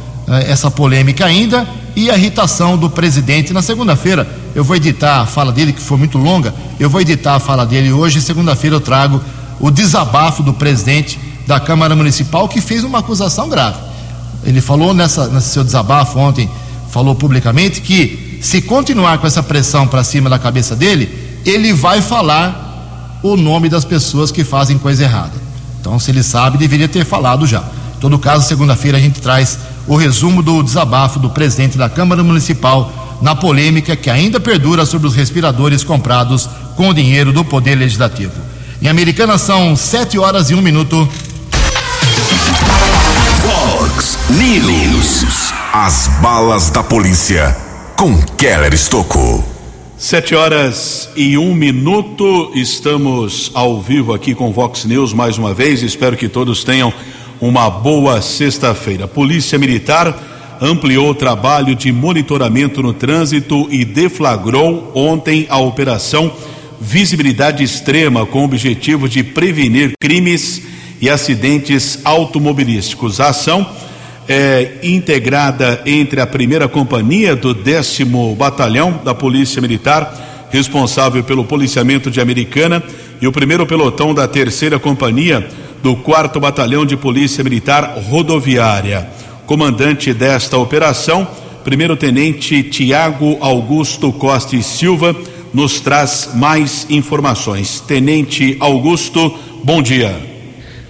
essa 0.47 0.69
polêmica 0.69 1.25
ainda 1.25 1.67
e 1.95 2.09
a 2.09 2.17
irritação 2.17 2.77
do 2.77 2.89
presidente. 2.89 3.53
Na 3.53 3.61
segunda-feira 3.61 4.27
eu 4.53 4.63
vou 4.63 4.75
editar 4.75 5.21
a 5.21 5.25
fala 5.25 5.51
dele, 5.51 5.73
que 5.73 5.81
foi 5.81 5.97
muito 5.97 6.17
longa, 6.17 6.53
eu 6.79 6.89
vou 6.89 7.01
editar 7.01 7.35
a 7.35 7.39
fala 7.39 7.65
dele 7.65 7.91
hoje, 7.91 8.21
segunda-feira 8.21 8.75
eu 8.75 8.81
trago 8.81 9.21
o 9.59 9.69
desabafo 9.69 10.41
do 10.43 10.53
presidente 10.53 11.19
da 11.45 11.59
Câmara 11.59 11.95
Municipal, 11.95 12.47
que 12.47 12.61
fez 12.61 12.83
uma 12.83 12.99
acusação 12.99 13.49
grave. 13.49 13.77
Ele 14.43 14.61
falou 14.61 14.93
nessa, 14.93 15.27
nesse 15.27 15.49
seu 15.49 15.63
desabafo 15.63 16.17
ontem, 16.19 16.49
falou 16.91 17.15
publicamente 17.15 17.81
que 17.81 18.39
se 18.41 18.61
continuar 18.61 19.17
com 19.17 19.27
essa 19.27 19.43
pressão 19.43 19.87
para 19.87 20.03
cima 20.03 20.29
da 20.29 20.39
cabeça 20.39 20.75
dele, 20.75 21.41
ele 21.45 21.73
vai 21.73 22.01
falar 22.01 23.19
o 23.21 23.35
nome 23.35 23.67
das 23.67 23.83
pessoas 23.83 24.31
que 24.31 24.43
fazem 24.43 24.77
coisa 24.77 25.03
errada. 25.03 25.33
Então, 25.79 25.99
se 25.99 26.11
ele 26.11 26.23
sabe, 26.23 26.57
deveria 26.57 26.87
ter 26.87 27.05
falado 27.05 27.45
já. 27.45 27.59
Em 27.59 27.99
todo 27.99 28.17
caso, 28.17 28.47
segunda-feira 28.47 28.97
a 28.97 29.01
gente 29.01 29.19
traz 29.19 29.57
o 29.87 29.95
resumo 29.95 30.41
do 30.41 30.61
desabafo 30.63 31.19
do 31.19 31.29
presidente 31.29 31.77
da 31.77 31.89
Câmara 31.89 32.23
Municipal 32.23 33.19
na 33.21 33.35
polêmica 33.35 33.95
que 33.95 34.09
ainda 34.09 34.39
perdura 34.39 34.85
sobre 34.85 35.07
os 35.07 35.15
respiradores 35.15 35.83
comprados 35.83 36.49
com 36.75 36.89
o 36.89 36.93
dinheiro 36.93 37.33
do 37.33 37.43
Poder 37.43 37.75
Legislativo. 37.75 38.33
Em 38.81 38.87
Americana 38.87 39.37
são 39.37 39.75
sete 39.75 40.17
horas 40.17 40.49
e 40.49 40.55
um 40.55 40.61
minuto. 40.61 41.07
Fox 43.41 44.17
News. 44.29 45.53
As 45.73 46.07
balas 46.21 46.69
da 46.69 46.81
polícia 46.81 47.55
com 47.97 48.17
Keller 48.37 48.73
Estocou. 48.73 49.43
Sete 49.97 50.33
horas 50.33 51.09
e 51.15 51.37
um 51.37 51.53
minuto. 51.53 52.51
Estamos 52.55 53.51
ao 53.53 53.81
vivo 53.81 54.13
aqui 54.13 54.33
com 54.33 54.53
Vox 54.53 54.85
News 54.85 55.11
mais 55.11 55.37
uma 55.37 55.53
vez. 55.53 55.83
Espero 55.83 56.15
que 56.15 56.29
todos 56.29 56.63
tenham 56.63 56.93
uma 57.41 57.69
boa 57.69 58.21
sexta-feira. 58.21 59.07
Polícia 59.07 59.57
Militar 59.57 60.57
ampliou 60.61 61.09
o 61.09 61.15
trabalho 61.15 61.73
de 61.73 61.91
monitoramento 61.91 62.81
no 62.81 62.93
trânsito 62.93 63.67
e 63.71 63.85
deflagrou 63.85 64.91
ontem 64.93 65.45
a 65.49 65.57
operação 65.57 66.31
visibilidade 66.81 67.63
extrema 67.63 68.25
com 68.25 68.41
o 68.41 68.45
objetivo 68.45 69.09
de 69.09 69.23
prevenir 69.23 69.93
crimes 69.99 70.61
e 71.01 71.09
acidentes 71.09 71.99
automobilísticos. 72.03 73.19
A 73.19 73.29
ação 73.29 73.67
é 74.27 74.79
integrada 74.83 75.81
entre 75.85 76.21
a 76.21 76.27
primeira 76.27 76.67
companhia 76.67 77.35
do 77.35 77.53
décimo 77.53 78.35
batalhão 78.35 79.01
da 79.03 79.13
Polícia 79.13 79.61
Militar, 79.61 80.47
responsável 80.51 81.23
pelo 81.23 81.43
policiamento 81.43 82.09
de 82.09 82.21
Americana, 82.21 82.83
e 83.21 83.27
o 83.27 83.31
primeiro 83.31 83.65
pelotão 83.65 84.13
da 84.13 84.27
terceira 84.27 84.79
companhia 84.79 85.45
do 85.81 85.95
quarto 85.95 86.39
batalhão 86.39 86.85
de 86.85 86.97
Polícia 86.97 87.43
Militar 87.43 87.97
Rodoviária. 88.09 89.07
Comandante 89.45 90.13
desta 90.13 90.57
operação, 90.57 91.27
primeiro-tenente 91.63 92.63
Tiago 92.63 93.37
Augusto 93.39 94.11
Costa 94.11 94.55
e 94.55 94.63
Silva 94.63 95.15
nos 95.53 95.79
traz 95.79 96.31
mais 96.35 96.85
informações. 96.89 97.79
Tenente 97.79 98.57
Augusto, 98.59 99.33
bom 99.63 99.81
dia. 99.81 100.15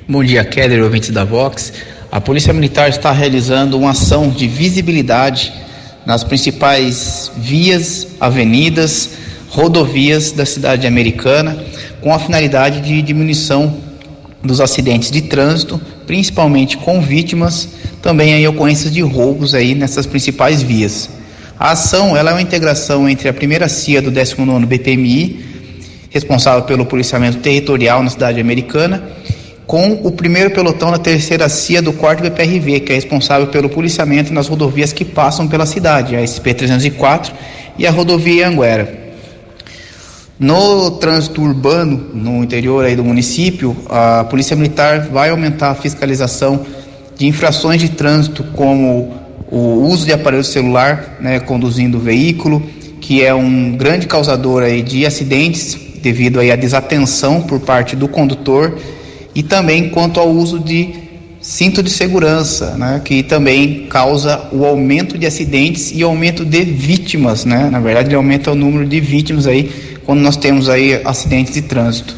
Bom 0.07 0.23
dia, 0.23 0.43
Keller, 0.43 0.83
ouvintes 0.83 1.11
da 1.11 1.23
Vox. 1.23 1.71
A 2.11 2.19
Polícia 2.19 2.51
Militar 2.51 2.89
está 2.89 3.11
realizando 3.11 3.77
uma 3.77 3.91
ação 3.91 4.29
de 4.29 4.47
visibilidade 4.47 5.53
nas 6.05 6.23
principais 6.23 7.31
vias, 7.37 8.07
avenidas, 8.19 9.11
rodovias 9.49 10.31
da 10.31 10.45
cidade 10.45 10.87
americana, 10.87 11.63
com 12.01 12.11
a 12.11 12.17
finalidade 12.17 12.81
de 12.81 13.01
diminuição 13.03 13.88
dos 14.43 14.61
acidentes 14.61 15.11
de 15.11 15.21
trânsito, 15.23 15.79
principalmente 16.07 16.77
com 16.77 17.01
vítimas, 17.01 17.69
também 18.01 18.33
aí 18.33 18.47
ocorrências 18.47 18.91
de 18.91 19.01
roubos 19.01 19.53
aí 19.53 19.75
nessas 19.75 20.05
principais 20.05 20.61
vias. 20.61 21.09
A 21.59 21.71
ação 21.71 22.15
ela 22.15 22.31
é 22.31 22.33
uma 22.33 22.41
integração 22.41 23.09
entre 23.09 23.27
a 23.27 23.33
primeira 23.33 23.67
CIA 23.67 24.01
do 24.01 24.11
19º 24.11 24.65
BPMI, 24.65 25.45
responsável 26.09 26.63
pelo 26.63 26.85
policiamento 26.85 27.39
territorial 27.39 28.01
na 28.01 28.09
cidade 28.09 28.39
americana, 28.39 29.03
com 29.67 29.99
o 30.03 30.11
primeiro 30.11 30.49
pelotão 30.49 30.89
da 30.89 30.97
terceira 30.97 31.47
CIA 31.47 31.81
do 31.81 31.93
4 31.93 32.27
BPRV, 32.27 32.79
que 32.79 32.91
é 32.91 32.95
responsável 32.95 33.47
pelo 33.47 33.69
policiamento 33.69 34.33
nas 34.33 34.47
rodovias 34.47 34.91
que 34.91 35.05
passam 35.05 35.47
pela 35.47 35.65
cidade, 35.65 36.15
a 36.15 36.21
SP-304 36.21 37.31
e 37.77 37.85
a 37.85 37.91
rodovia 37.91 38.47
Anguera. 38.47 39.08
No 40.39 40.91
trânsito 40.91 41.41
urbano, 41.41 42.11
no 42.13 42.41
interior 42.41 42.85
aí 42.85 42.95
do 42.95 43.03
município, 43.03 43.75
a 43.89 44.23
Polícia 44.23 44.55
Militar 44.55 45.09
vai 45.09 45.31
aumentar 45.31 45.71
a 45.71 45.75
fiscalização 45.75 46.65
de 47.17 47.27
infrações 47.27 47.81
de 47.81 47.89
trânsito, 47.89 48.45
como 48.55 49.13
o 49.51 49.83
uso 49.83 50.05
de 50.05 50.13
aparelho 50.13 50.45
celular, 50.45 51.17
né, 51.19 51.41
conduzindo 51.41 51.97
o 51.97 51.99
veículo, 51.99 52.63
que 53.01 53.21
é 53.21 53.33
um 53.33 53.75
grande 53.75 54.07
causador 54.07 54.63
aí 54.63 54.81
de 54.81 55.05
acidentes 55.05 55.77
devido 56.01 56.39
aí 56.39 56.51
à 56.51 56.55
desatenção 56.55 57.41
por 57.41 57.59
parte 57.59 57.93
do 57.97 58.07
condutor 58.07 58.77
e 59.35 59.43
também 59.43 59.89
quanto 59.89 60.21
ao 60.21 60.29
uso 60.29 60.57
de 60.57 61.09
cinto 61.41 61.83
de 61.83 61.89
segurança, 61.89 62.77
né, 62.77 63.01
que 63.03 63.23
também 63.23 63.87
causa 63.89 64.47
o 64.53 64.65
aumento 64.65 65.17
de 65.17 65.25
acidentes 65.25 65.91
e 65.93 66.01
aumento 66.01 66.45
de 66.45 66.63
vítimas, 66.63 67.43
né? 67.43 67.69
Na 67.69 67.79
verdade, 67.79 68.07
ele 68.07 68.15
aumenta 68.15 68.51
o 68.51 68.55
número 68.55 68.85
de 68.85 69.01
vítimas 69.01 69.45
aí 69.45 69.88
quando 70.09 70.21
nós 70.21 70.35
temos 70.35 70.67
aí 70.67 70.99
acidentes 71.05 71.53
de 71.53 71.61
trânsito. 71.61 72.15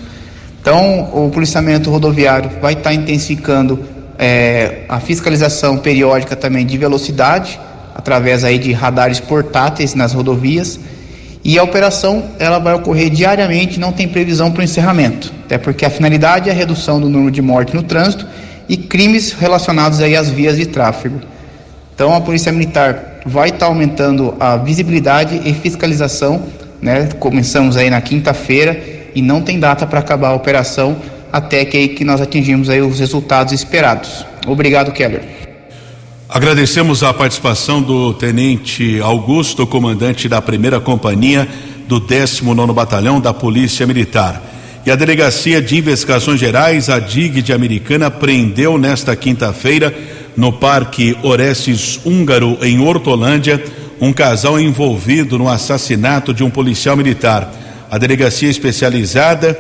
Então, 0.62 1.10
o 1.12 1.30
policiamento 1.30 1.90
rodoviário 1.90 2.50
vai 2.62 2.72
estar 2.72 2.94
intensificando 2.94 3.84
é, 4.18 4.84
a 4.88 5.02
fiscalização 5.02 5.78
periódica 5.78 6.34
também 6.34 6.66
de 6.66 6.78
velocidade 6.78 7.60
através 7.94 8.46
aí 8.46 8.58
de 8.58 8.72
radares 8.72 9.20
portáteis 9.20 9.94
nas 9.94 10.14
rodovias 10.14 10.80
e 11.44 11.60
a 11.60 11.64
operação 11.64 12.24
ela 12.40 12.60
vai 12.60 12.76
ocorrer 12.76 13.10
diariamente, 13.10 13.78
não 13.78 13.92
tem 13.92 14.08
previsão 14.08 14.52
para 14.52 14.62
o 14.62 14.64
encerramento, 14.64 15.30
até 15.44 15.58
porque 15.58 15.84
a 15.84 15.90
finalidade 15.90 16.48
é 16.48 16.54
a 16.54 16.56
redução 16.56 16.98
do 16.98 17.10
número 17.10 17.30
de 17.30 17.42
mortes 17.42 17.74
no 17.74 17.84
trânsito 17.84 18.26
e 18.70 18.78
crimes 18.78 19.34
relacionados 19.34 20.00
aí 20.00 20.16
às 20.16 20.30
vias 20.30 20.56
de 20.56 20.66
tráfego. 20.66 21.20
Então 21.94 22.16
a 22.16 22.22
Polícia 22.22 22.54
Militar 22.54 23.20
vai 23.26 23.50
estar 23.50 23.66
aumentando 23.66 24.34
a 24.40 24.56
visibilidade 24.56 25.42
e 25.44 25.54
fiscalização, 25.54 26.42
né? 26.82 27.10
Começamos 27.20 27.78
aí 27.78 27.90
na 27.90 28.02
quinta-feira 28.02 28.82
e 29.14 29.22
não 29.22 29.42
tem 29.42 29.60
data 29.60 29.86
para 29.86 30.00
acabar 30.00 30.30
a 30.30 30.34
operação 30.34 30.98
até 31.32 31.64
que, 31.64 31.90
que 31.90 32.04
nós 32.04 32.20
atingimos 32.20 32.70
aí 32.70 32.82
os 32.82 33.00
resultados 33.00 33.54
esperados. 33.54 34.26
Obrigado, 34.48 34.92
Keller. 34.92 35.22
Agradecemos 36.28 37.04
a 37.04 37.14
participação 37.14 37.82
do 37.82 38.14
Tenente 38.14 39.00
Augusto, 39.02 39.68
comandante 39.68 40.30
da 40.30 40.42
primeira 40.42 40.80
companhia 40.80 41.48
do 41.88 42.00
19 42.00 42.74
Batalhão 42.74 43.20
da 43.20 43.34
Polícia 43.34 43.86
Militar. 43.86 44.42
E 44.86 44.90
a 44.90 44.96
Delegacia 44.96 45.62
de 45.62 45.78
Investigações 45.78 46.40
Gerais, 46.40 46.90
a 46.90 47.00
DIG 47.00 47.42
de 47.42 47.54
Americana, 47.54 48.10
prendeu 48.10 48.78
nesta 48.78 49.16
quinta-feira, 49.16 49.94
no 50.36 50.54
Parque 50.54 51.18
Orestes 51.22 52.00
Húngaro, 52.06 52.58
em 52.62 52.80
Hortolândia, 52.80 53.62
um 54.02 54.12
casal 54.12 54.60
envolvido 54.60 55.38
no 55.38 55.48
assassinato 55.48 56.34
de 56.34 56.44
um 56.44 56.50
policial 56.50 56.98
militar. 56.98 57.54
A 57.90 58.00
delegacia 58.00 58.50
especializada 58.50 59.58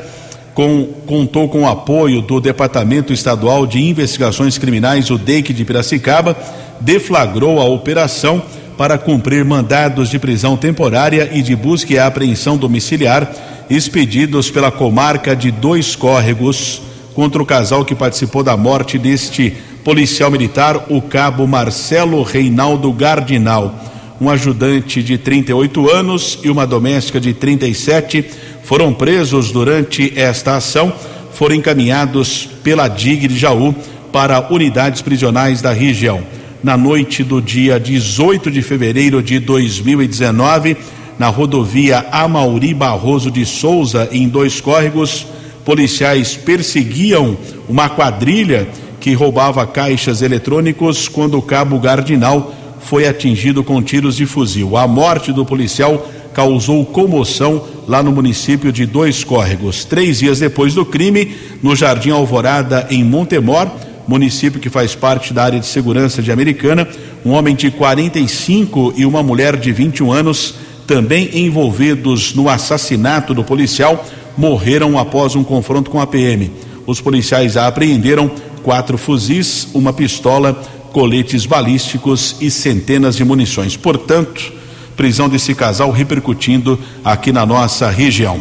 com, 0.55 0.85
contou 1.05 1.47
com 1.47 1.61
o 1.61 1.69
apoio 1.69 2.21
do 2.23 2.41
Departamento 2.41 3.13
Estadual 3.13 3.67
de 3.67 3.79
Investigações 3.79 4.57
Criminais, 4.57 5.11
o 5.11 5.17
DEIC 5.17 5.53
de 5.53 5.63
Piracicaba, 5.63 6.35
deflagrou 6.79 7.61
a 7.61 7.65
operação 7.65 8.41
para 8.75 8.97
cumprir 8.97 9.45
mandados 9.45 10.09
de 10.09 10.17
prisão 10.17 10.57
temporária 10.57 11.29
e 11.31 11.43
de 11.43 11.55
busca 11.55 11.93
e 11.93 11.99
apreensão 11.99 12.57
domiciliar 12.57 13.31
expedidos 13.69 14.49
pela 14.49 14.71
comarca 14.71 15.35
de 15.35 15.51
Dois 15.51 15.95
Córregos 15.95 16.81
contra 17.13 17.41
o 17.41 17.45
casal 17.45 17.85
que 17.85 17.93
participou 17.93 18.41
da 18.41 18.57
morte 18.57 18.97
deste 18.97 19.55
policial 19.83 20.31
militar, 20.31 20.87
o 20.89 20.99
cabo 20.99 21.45
Marcelo 21.45 22.23
Reinaldo 22.23 22.91
Gardinal. 22.91 23.90
Um 24.21 24.29
ajudante 24.29 25.01
de 25.01 25.17
38 25.17 25.89
anos 25.89 26.37
e 26.43 26.49
uma 26.51 26.67
doméstica 26.67 27.19
de 27.19 27.33
37 27.33 28.23
foram 28.61 28.93
presos 28.93 29.51
durante 29.51 30.13
esta 30.15 30.57
ação, 30.57 30.93
foram 31.33 31.55
encaminhados 31.55 32.47
pela 32.63 32.87
DIG 32.87 33.27
de 33.27 33.35
Jaú 33.39 33.73
para 34.11 34.53
unidades 34.53 35.01
prisionais 35.01 35.59
da 35.59 35.73
região. 35.73 36.21
Na 36.63 36.77
noite 36.77 37.23
do 37.23 37.41
dia 37.41 37.79
18 37.79 38.51
de 38.51 38.61
fevereiro 38.61 39.23
de 39.23 39.39
2019, 39.39 40.77
na 41.17 41.29
rodovia 41.29 42.05
Amauri 42.11 42.75
Barroso 42.75 43.31
de 43.31 43.43
Souza, 43.43 44.07
em 44.11 44.29
Dois 44.29 44.61
Córregos, 44.61 45.25
policiais 45.65 46.35
perseguiam 46.35 47.35
uma 47.67 47.89
quadrilha 47.89 48.67
que 48.99 49.15
roubava 49.15 49.65
caixas 49.65 50.21
eletrônicos 50.21 51.07
quando 51.07 51.39
o 51.39 51.41
cabo 51.41 51.79
Gardinal 51.79 52.60
foi 52.83 53.07
atingido 53.07 53.63
com 53.63 53.81
tiros 53.81 54.15
de 54.15 54.25
fuzil. 54.25 54.75
A 54.77 54.87
morte 54.87 55.31
do 55.31 55.45
policial 55.45 56.09
causou 56.33 56.85
comoção 56.85 57.63
lá 57.87 58.01
no 58.01 58.11
município 58.11 58.71
de 58.71 58.85
Dois 58.85 59.23
Córregos. 59.23 59.85
Três 59.85 60.19
dias 60.19 60.39
depois 60.39 60.73
do 60.73 60.85
crime, 60.85 61.35
no 61.61 61.75
Jardim 61.75 62.09
Alvorada, 62.09 62.87
em 62.89 63.03
Montemor, 63.03 63.69
município 64.07 64.59
que 64.59 64.69
faz 64.69 64.95
parte 64.95 65.33
da 65.33 65.43
área 65.43 65.59
de 65.59 65.65
segurança 65.65 66.21
de 66.21 66.31
Americana, 66.31 66.87
um 67.25 67.31
homem 67.31 67.55
de 67.55 67.69
45 67.69 68.93
e 68.95 69.05
uma 69.05 69.21
mulher 69.21 69.55
de 69.57 69.71
21 69.71 70.11
anos, 70.11 70.55
também 70.87 71.29
envolvidos 71.33 72.33
no 72.33 72.49
assassinato 72.49 73.33
do 73.33 73.43
policial, 73.43 74.03
morreram 74.37 74.97
após 74.97 75.35
um 75.35 75.43
confronto 75.43 75.89
com 75.89 76.01
a 76.01 76.07
PM. 76.07 76.51
Os 76.85 76.99
policiais 76.99 77.55
apreenderam 77.55 78.31
quatro 78.63 78.97
fuzis, 78.97 79.67
uma 79.73 79.93
pistola, 79.93 80.61
coletes 80.91 81.45
balísticos 81.45 82.35
e 82.39 82.51
centenas 82.51 83.15
de 83.15 83.23
munições. 83.23 83.75
Portanto, 83.75 84.53
prisão 84.95 85.27
desse 85.27 85.55
casal 85.55 85.91
repercutindo 85.91 86.79
aqui 87.03 87.31
na 87.31 87.45
nossa 87.45 87.89
região. 87.89 88.39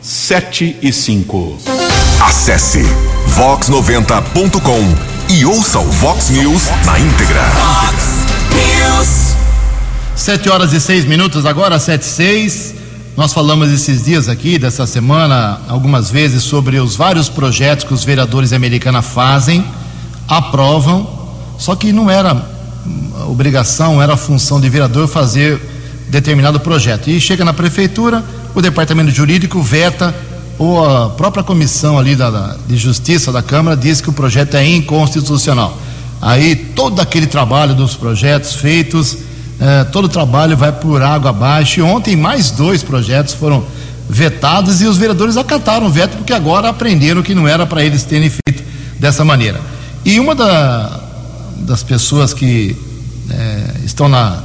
7 0.00 0.76
e 0.80 0.92
5. 0.92 1.58
Acesse 2.20 2.82
vox90.com 3.36 5.34
e 5.34 5.44
ouça 5.44 5.78
o 5.78 5.84
Vox 5.84 6.30
News 6.30 6.62
na 6.84 6.98
íntegra. 6.98 7.42
Vox 7.42 8.04
News. 8.54 9.36
7 10.16 10.48
horas 10.48 10.72
e 10.72 10.80
6 10.80 11.04
minutos, 11.04 11.44
agora 11.44 11.78
7 11.78 12.02
e 12.02 12.04
6. 12.04 12.74
Nós 13.16 13.32
falamos 13.32 13.70
esses 13.72 14.04
dias 14.04 14.28
aqui, 14.28 14.58
dessa 14.58 14.86
semana, 14.86 15.60
algumas 15.68 16.08
vezes, 16.10 16.44
sobre 16.44 16.78
os 16.78 16.94
vários 16.94 17.28
projetos 17.28 17.84
que 17.84 17.92
os 17.92 18.04
vereadores 18.04 18.52
americanos 18.52 19.06
fazem, 19.06 19.64
aprovam, 20.28 21.17
só 21.58 21.74
que 21.74 21.92
não 21.92 22.08
era 22.08 22.40
obrigação, 23.28 24.00
era 24.00 24.16
função 24.16 24.60
de 24.60 24.68
vereador 24.68 25.08
fazer 25.08 25.60
determinado 26.08 26.58
projeto. 26.60 27.10
E 27.10 27.20
chega 27.20 27.44
na 27.44 27.52
prefeitura, 27.52 28.24
o 28.54 28.62
departamento 28.62 29.10
jurídico 29.10 29.60
veta, 29.60 30.14
ou 30.58 30.84
a 30.84 31.10
própria 31.10 31.44
comissão 31.44 31.98
ali 31.98 32.16
da, 32.16 32.30
da, 32.30 32.56
de 32.66 32.76
justiça 32.76 33.30
da 33.30 33.42
Câmara 33.42 33.76
diz 33.76 34.00
que 34.00 34.10
o 34.10 34.12
projeto 34.12 34.56
é 34.56 34.66
inconstitucional. 34.66 35.78
Aí 36.20 36.56
todo 36.56 37.00
aquele 37.00 37.26
trabalho 37.26 37.74
dos 37.74 37.94
projetos 37.94 38.54
feitos, 38.54 39.18
eh, 39.60 39.84
todo 39.84 40.06
o 40.06 40.08
trabalho 40.08 40.56
vai 40.56 40.72
por 40.72 41.00
água 41.00 41.30
abaixo. 41.30 41.78
E 41.78 41.82
ontem 41.82 42.16
mais 42.16 42.50
dois 42.50 42.82
projetos 42.82 43.34
foram 43.34 43.64
vetados 44.08 44.80
e 44.80 44.86
os 44.86 44.96
vereadores 44.96 45.36
acataram 45.36 45.86
o 45.86 45.90
veto 45.90 46.16
porque 46.16 46.32
agora 46.32 46.68
aprenderam 46.68 47.22
que 47.22 47.34
não 47.34 47.46
era 47.46 47.66
para 47.66 47.84
eles 47.84 48.02
terem 48.02 48.30
feito 48.30 48.64
dessa 48.98 49.24
maneira. 49.24 49.60
E 50.04 50.18
uma 50.18 50.34
da, 50.34 51.07
das 51.58 51.82
pessoas 51.82 52.32
que 52.32 52.76
eh, 53.30 53.74
estão 53.84 54.08
na, 54.08 54.42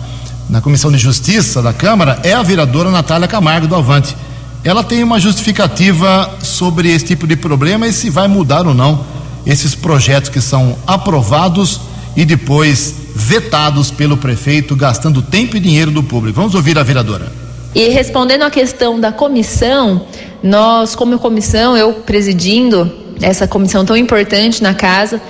na 0.50 0.62
Comissão 0.62 0.92
de 0.92 0.98
Justiça 0.98 1.62
da 1.62 1.74
Câmara 1.74 2.20
é 2.24 2.34
a 2.34 2.44
vereadora 2.44 2.92
Natália 2.92 3.28
Camargo 3.28 3.68
do 3.68 3.76
Avante. 3.76 4.16
Ela 4.64 4.84
tem 4.84 5.04
uma 5.04 5.20
justificativa 5.20 6.38
sobre 6.42 6.90
esse 6.90 7.06
tipo 7.06 7.28
de 7.28 7.36
problema 7.36 7.88
e 7.88 7.94
se 7.94 8.10
vai 8.10 8.28
mudar 8.28 8.66
ou 8.66 8.74
não 8.74 9.06
esses 9.46 9.76
projetos 9.76 10.30
que 10.30 10.40
são 10.40 10.78
aprovados 10.88 11.82
e 12.16 12.24
depois 12.24 12.96
vetados 13.16 13.92
pelo 13.92 14.18
prefeito, 14.18 14.76
gastando 14.76 15.22
tempo 15.22 15.58
e 15.58 15.60
dinheiro 15.60 15.92
do 15.92 16.02
público. 16.02 16.38
Vamos 16.38 16.56
ouvir 16.56 16.78
a 16.78 16.84
vereadora. 16.84 17.32
E 17.76 17.90
respondendo 17.90 18.44
à 18.44 18.52
questão 18.52 19.00
da 19.00 19.12
comissão, 19.12 20.06
nós, 20.42 20.96
como 20.96 21.18
comissão, 21.20 21.76
eu 21.76 21.94
presidindo 21.94 22.92
essa 23.22 23.48
comissão 23.48 23.84
tão 23.84 23.98
importante 23.98 24.62
na 24.62 24.74
casa 24.74 25.22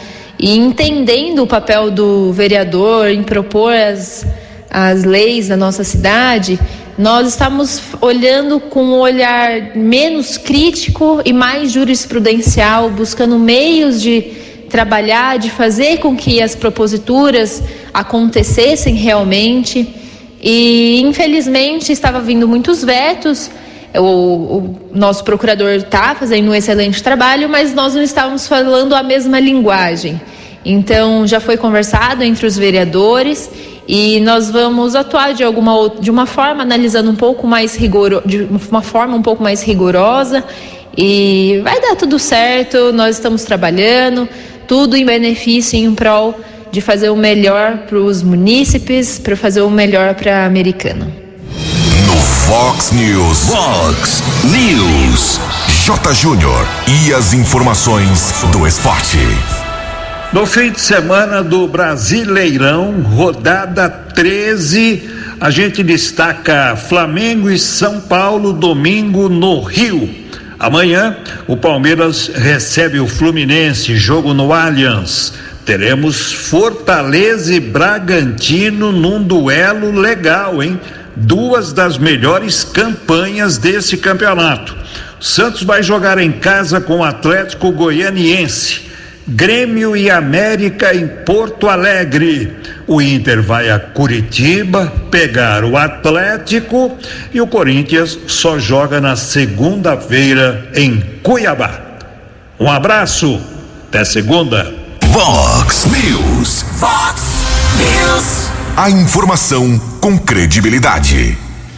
e 0.43 0.57
entendendo 0.57 1.43
o 1.43 1.47
papel 1.47 1.89
do 1.89 2.33
vereador 2.33 3.07
em 3.07 3.23
propor 3.23 3.73
as 3.73 4.25
as 4.69 5.03
leis 5.03 5.47
da 5.49 5.55
nossa 5.55 5.83
cidade, 5.83 6.59
nós 6.97 7.27
estamos 7.27 7.79
olhando 8.01 8.59
com 8.59 8.83
um 8.83 8.99
olhar 8.99 9.75
menos 9.75 10.35
crítico 10.35 11.21
e 11.23 11.31
mais 11.31 11.71
jurisprudencial, 11.71 12.89
buscando 12.89 13.37
meios 13.37 14.01
de 14.01 14.21
trabalhar, 14.69 15.37
de 15.37 15.51
fazer 15.51 15.99
com 15.99 16.17
que 16.17 16.41
as 16.41 16.55
proposituras 16.55 17.61
acontecessem 17.93 18.95
realmente. 18.95 19.95
E 20.41 20.99
infelizmente 21.01 21.91
estava 21.93 22.19
vindo 22.19 22.47
muitos 22.47 22.83
vetos. 22.83 23.49
O, 23.95 24.01
o 24.01 24.75
nosso 24.91 25.23
procurador 25.23 25.69
está 25.69 26.15
fazendo 26.15 26.49
um 26.49 26.55
excelente 26.55 27.01
trabalho, 27.03 27.47
mas 27.47 27.75
nós 27.75 27.93
não 27.93 28.01
estávamos 28.01 28.47
falando 28.47 28.93
a 28.93 29.03
mesma 29.03 29.39
linguagem. 29.39 30.19
Então 30.66 31.28
já 31.28 31.39
foi 31.39 31.57
conversado 31.57 32.24
entre 32.24 32.45
os 32.45 32.57
vereadores 32.57 33.49
e 33.88 34.20
nós 34.22 34.49
vamos 34.49 34.95
atuar 34.95 35.34
de 35.34 35.43
alguma 35.43 35.89
de 35.99 36.09
uma 36.09 36.26
forma 36.26 36.64
analisando 36.64 37.11
um 37.11 37.16
pouco 37.16 37.45
mais 37.45 37.76
rigor 37.76 38.22
de 38.26 38.47
uma 38.70 38.82
forma 38.82 39.16
um 39.16 39.22
pouco 39.22 39.43
mais 39.43 39.61
rigorosa 39.61 40.43
e 40.97 41.59
vai 41.64 41.82
dar 41.82 41.95
tudo 41.95 42.18
certo. 42.18 42.93
Nós 42.93 43.18
estamos 43.18 43.43
trabalhando 43.43 44.28
tudo 44.68 44.95
em 44.95 45.05
benefício 45.05 45.78
em 45.78 45.93
prol 45.93 46.39
de 46.72 46.82
fazer 46.82 47.09
o 47.09 47.16
melhor 47.16 47.80
para 47.88 47.99
os 47.99 48.24
munícipes, 48.24 49.20
para 49.20 49.36
fazer 49.36 49.61
o 49.61 49.70
melhor 49.70 50.16
para 50.16 50.43
a 50.43 50.45
Americana. 50.45 51.05
No 52.07 52.16
Fox 52.16 52.91
News. 52.91 53.49
Fox 53.49 54.24
News. 54.45 55.39
J. 55.86 56.14
Júnior 56.14 56.68
e 56.88 57.14
as 57.14 57.34
informações 57.34 58.34
do 58.51 58.66
esporte. 58.66 59.20
No 60.34 60.47
fim 60.47 60.71
de 60.71 60.81
semana 60.81 61.43
do 61.43 61.67
Brasileirão, 61.67 63.01
rodada 63.01 63.88
13, 63.88 65.07
a 65.39 65.51
gente 65.51 65.84
destaca 65.84 66.75
Flamengo 66.75 67.51
e 67.51 67.59
São 67.59 68.01
Paulo, 68.01 68.51
domingo 68.51 69.29
no 69.29 69.61
Rio. 69.61 70.09
Amanhã, 70.57 71.15
o 71.45 71.55
Palmeiras 71.55 72.31
recebe 72.34 72.99
o 72.99 73.07
Fluminense, 73.07 73.95
jogo 73.95 74.34
no 74.34 74.51
Allianz. 74.51 75.34
Teremos 75.67 76.34
Fortaleza 76.34 77.53
e 77.53 77.59
Bragantino 77.59 78.91
num 78.91 79.21
duelo 79.21 79.91
legal, 79.91 80.63
hein? 80.63 80.81
Duas 81.15 81.71
das 81.71 81.99
melhores 81.99 82.63
campanhas 82.63 83.59
desse 83.59 83.97
campeonato. 83.97 84.75
Santos 85.19 85.61
vai 85.61 85.84
jogar 85.84 86.17
em 86.17 86.31
casa 86.31 86.81
com 86.81 86.97
o 86.97 87.03
Atlético 87.03 87.71
Goianiense. 87.71 88.92
Grêmio 89.28 89.95
e 89.95 90.09
América 90.09 90.93
em 90.93 91.07
Porto 91.07 91.69
Alegre. 91.69 92.57
O 92.86 93.01
Inter 93.01 93.41
vai 93.41 93.69
a 93.69 93.80
Curitiba 93.80 94.91
pegar 95.09 95.63
o 95.63 95.78
Atlético 95.78 96.97
e 97.34 97.39
o 97.39 97.47
Corinthians 97.47 98.19
só 98.28 98.59
joga 98.59 98.99
na 98.99 99.15
segunda-feira 99.15 100.69
em 100.76 101.01
Cuiabá. 101.24 101.80
Um 102.59 102.69
abraço, 102.69 103.41
até 103.88 104.03
segunda. 104.03 104.74
Fox 105.13 105.86
News. 105.86 106.65
Fox 106.80 107.24
News. 107.78 108.51
A 108.76 108.89
informação 108.89 109.80
com 110.01 110.17
credibilidade. 110.17 111.38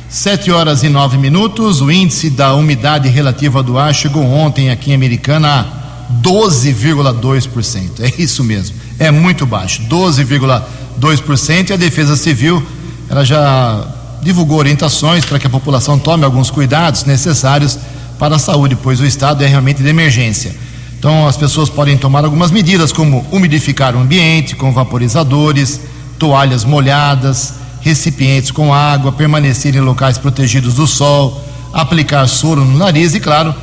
Sete 0.09 0.49
horas 0.49 0.81
e 0.81 0.89
nove 0.89 1.17
minutos. 1.17 1.81
O 1.81 1.91
índice 1.91 2.29
da 2.29 2.55
umidade 2.55 3.09
relativa 3.09 3.61
do 3.61 3.77
ar 3.77 3.93
chegou 3.93 4.23
ontem 4.23 4.71
aqui 4.71 4.91
em 4.91 4.95
Americana 4.95 5.59
a 5.59 5.84
12,2%. 6.21 8.01
É 8.01 8.21
isso 8.21 8.43
mesmo. 8.43 8.75
É 8.99 9.11
muito 9.11 9.45
baixo. 9.45 9.81
12,2%. 9.83 11.69
E 11.69 11.73
a 11.73 11.77
Defesa 11.77 12.15
Civil 12.15 12.63
ela 13.09 13.23
já 13.23 13.87
divulgou 14.21 14.57
orientações 14.57 15.23
para 15.23 15.37
que 15.37 15.45
a 15.45 15.49
população 15.49 15.99
tome 15.99 16.25
alguns 16.25 16.49
cuidados 16.49 17.03
necessários 17.05 17.77
para 18.17 18.37
a 18.37 18.39
saúde, 18.39 18.75
pois 18.75 18.99
o 18.99 19.05
estado 19.05 19.43
é 19.43 19.47
realmente 19.47 19.83
de 19.83 19.89
emergência. 19.89 20.55
Então 20.97 21.27
as 21.27 21.37
pessoas 21.37 21.69
podem 21.69 21.97
tomar 21.97 22.25
algumas 22.25 22.49
medidas, 22.49 22.91
como 22.91 23.25
umidificar 23.31 23.95
o 23.95 23.99
ambiente 23.99 24.55
com 24.55 24.73
vaporizadores, 24.73 25.79
toalhas 26.17 26.63
molhadas, 26.63 27.53
recipientes 27.81 28.49
com 28.49 28.73
água, 28.73 29.11
permanecer 29.11 29.75
em 29.75 29.81
locais 29.81 30.17
protegidos 30.17 30.73
do 30.73 30.87
sol, 30.87 31.39
aplicar 31.71 32.25
soro 32.27 32.65
no 32.65 32.77
nariz 32.77 33.13
e, 33.13 33.19
claro, 33.19 33.53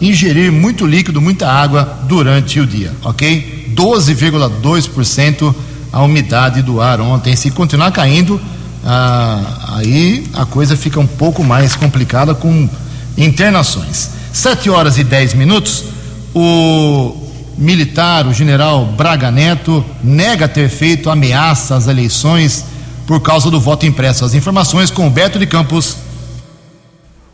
ingerir 0.00 0.52
muito 0.52 0.86
líquido, 0.86 1.20
muita 1.20 1.48
água 1.48 2.00
durante 2.08 2.60
o 2.60 2.66
dia, 2.66 2.92
ok? 3.02 3.72
12,2% 3.74 5.54
a 5.92 6.02
umidade 6.02 6.62
do 6.62 6.80
ar 6.80 7.00
ontem. 7.00 7.34
Se 7.34 7.50
continuar 7.50 7.90
caindo, 7.90 8.40
ah, 8.84 9.74
aí 9.76 10.24
a 10.34 10.44
coisa 10.44 10.76
fica 10.76 11.00
um 11.00 11.06
pouco 11.06 11.42
mais 11.42 11.74
complicada 11.74 12.34
com 12.34 12.68
internações. 13.16 14.10
7 14.32 14.68
horas 14.70 14.98
e 14.98 15.04
10 15.04 15.34
minutos. 15.34 15.84
O 16.34 17.16
militar, 17.56 18.26
o 18.26 18.34
general 18.34 18.84
Braga 18.84 19.30
Neto, 19.30 19.84
nega 20.04 20.46
ter 20.46 20.68
feito 20.68 21.08
ameaça 21.08 21.74
às 21.74 21.86
eleições 21.86 22.64
por 23.06 23.20
causa 23.20 23.50
do 23.50 23.58
voto 23.58 23.86
impresso. 23.86 24.24
As 24.24 24.34
informações 24.34 24.90
com 24.90 25.06
o 25.06 25.10
Beto 25.10 25.38
de 25.38 25.46
Campos. 25.46 25.96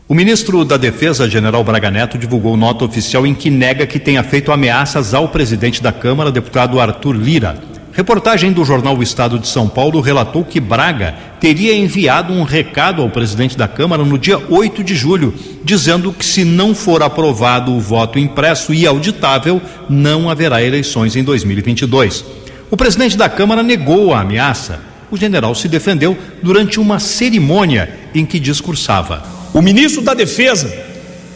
O 0.05 0.13
ministro 0.13 0.65
da 0.65 0.75
Defesa, 0.75 1.29
general 1.29 1.63
Braga 1.63 1.89
Neto, 1.89 2.17
divulgou 2.17 2.57
nota 2.57 2.83
oficial 2.83 3.25
em 3.25 3.33
que 3.33 3.49
nega 3.49 3.87
que 3.87 3.97
tenha 3.97 4.21
feito 4.21 4.51
ameaças 4.51 5.13
ao 5.13 5.29
presidente 5.29 5.81
da 5.81 5.93
Câmara, 5.93 6.29
deputado 6.29 6.77
Arthur 6.77 7.15
Lira. 7.15 7.57
Reportagem 7.93 8.51
do 8.51 8.65
jornal 8.65 8.97
O 8.97 9.03
Estado 9.03 9.39
de 9.39 9.47
São 9.47 9.69
Paulo 9.69 10.01
relatou 10.01 10.43
que 10.43 10.59
Braga 10.59 11.15
teria 11.39 11.73
enviado 11.73 12.33
um 12.33 12.43
recado 12.43 13.01
ao 13.01 13.09
presidente 13.09 13.57
da 13.57 13.65
Câmara 13.65 14.03
no 14.03 14.17
dia 14.17 14.37
8 14.49 14.83
de 14.83 14.93
julho, 14.93 15.33
dizendo 15.63 16.11
que 16.11 16.25
se 16.25 16.43
não 16.43 16.75
for 16.75 17.01
aprovado 17.01 17.71
o 17.71 17.79
voto 17.79 18.19
impresso 18.19 18.73
e 18.73 18.85
auditável, 18.85 19.61
não 19.89 20.29
haverá 20.29 20.61
eleições 20.61 21.15
em 21.15 21.23
2022. 21.23 22.25
O 22.69 22.75
presidente 22.75 23.15
da 23.15 23.29
Câmara 23.29 23.63
negou 23.63 24.13
a 24.13 24.19
ameaça. 24.19 24.81
O 25.09 25.15
general 25.15 25.55
se 25.55 25.69
defendeu 25.69 26.17
durante 26.41 26.77
uma 26.77 26.99
cerimônia 26.99 27.89
em 28.13 28.25
que 28.25 28.37
discursava. 28.37 29.42
O 29.53 29.61
ministro 29.61 30.01
da 30.01 30.13
Defesa 30.13 30.73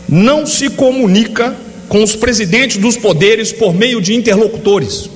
não 0.09 0.45
se 0.45 0.69
comunica 0.69 1.55
com 1.87 2.01
os 2.01 2.15
presidentes 2.15 2.77
dos 2.77 2.97
poderes 2.97 3.51
por 3.51 3.73
meio 3.73 4.01
de 4.01 4.15
interlocutores. 4.15 5.09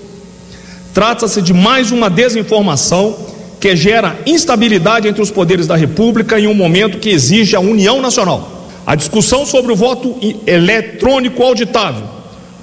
Trata-se 0.94 1.42
de 1.42 1.54
mais 1.54 1.92
uma 1.92 2.10
desinformação 2.10 3.18
que 3.60 3.76
gera 3.76 4.20
instabilidade 4.26 5.08
entre 5.08 5.22
os 5.22 5.32
poderes 5.32 5.68
da 5.68 5.76
República 5.76 6.40
em 6.40 6.48
um 6.48 6.54
momento 6.54 7.00
que 7.00 7.10
exige 7.10 7.56
a 7.56 7.60
união 7.60 8.02
nacional. 8.02 8.70
A 8.86 8.96
discussão 8.96 9.46
sobre 9.46 9.72
o 9.72 9.76
voto 9.76 10.18
eletrônico 10.46 11.44
auditável, 11.44 12.04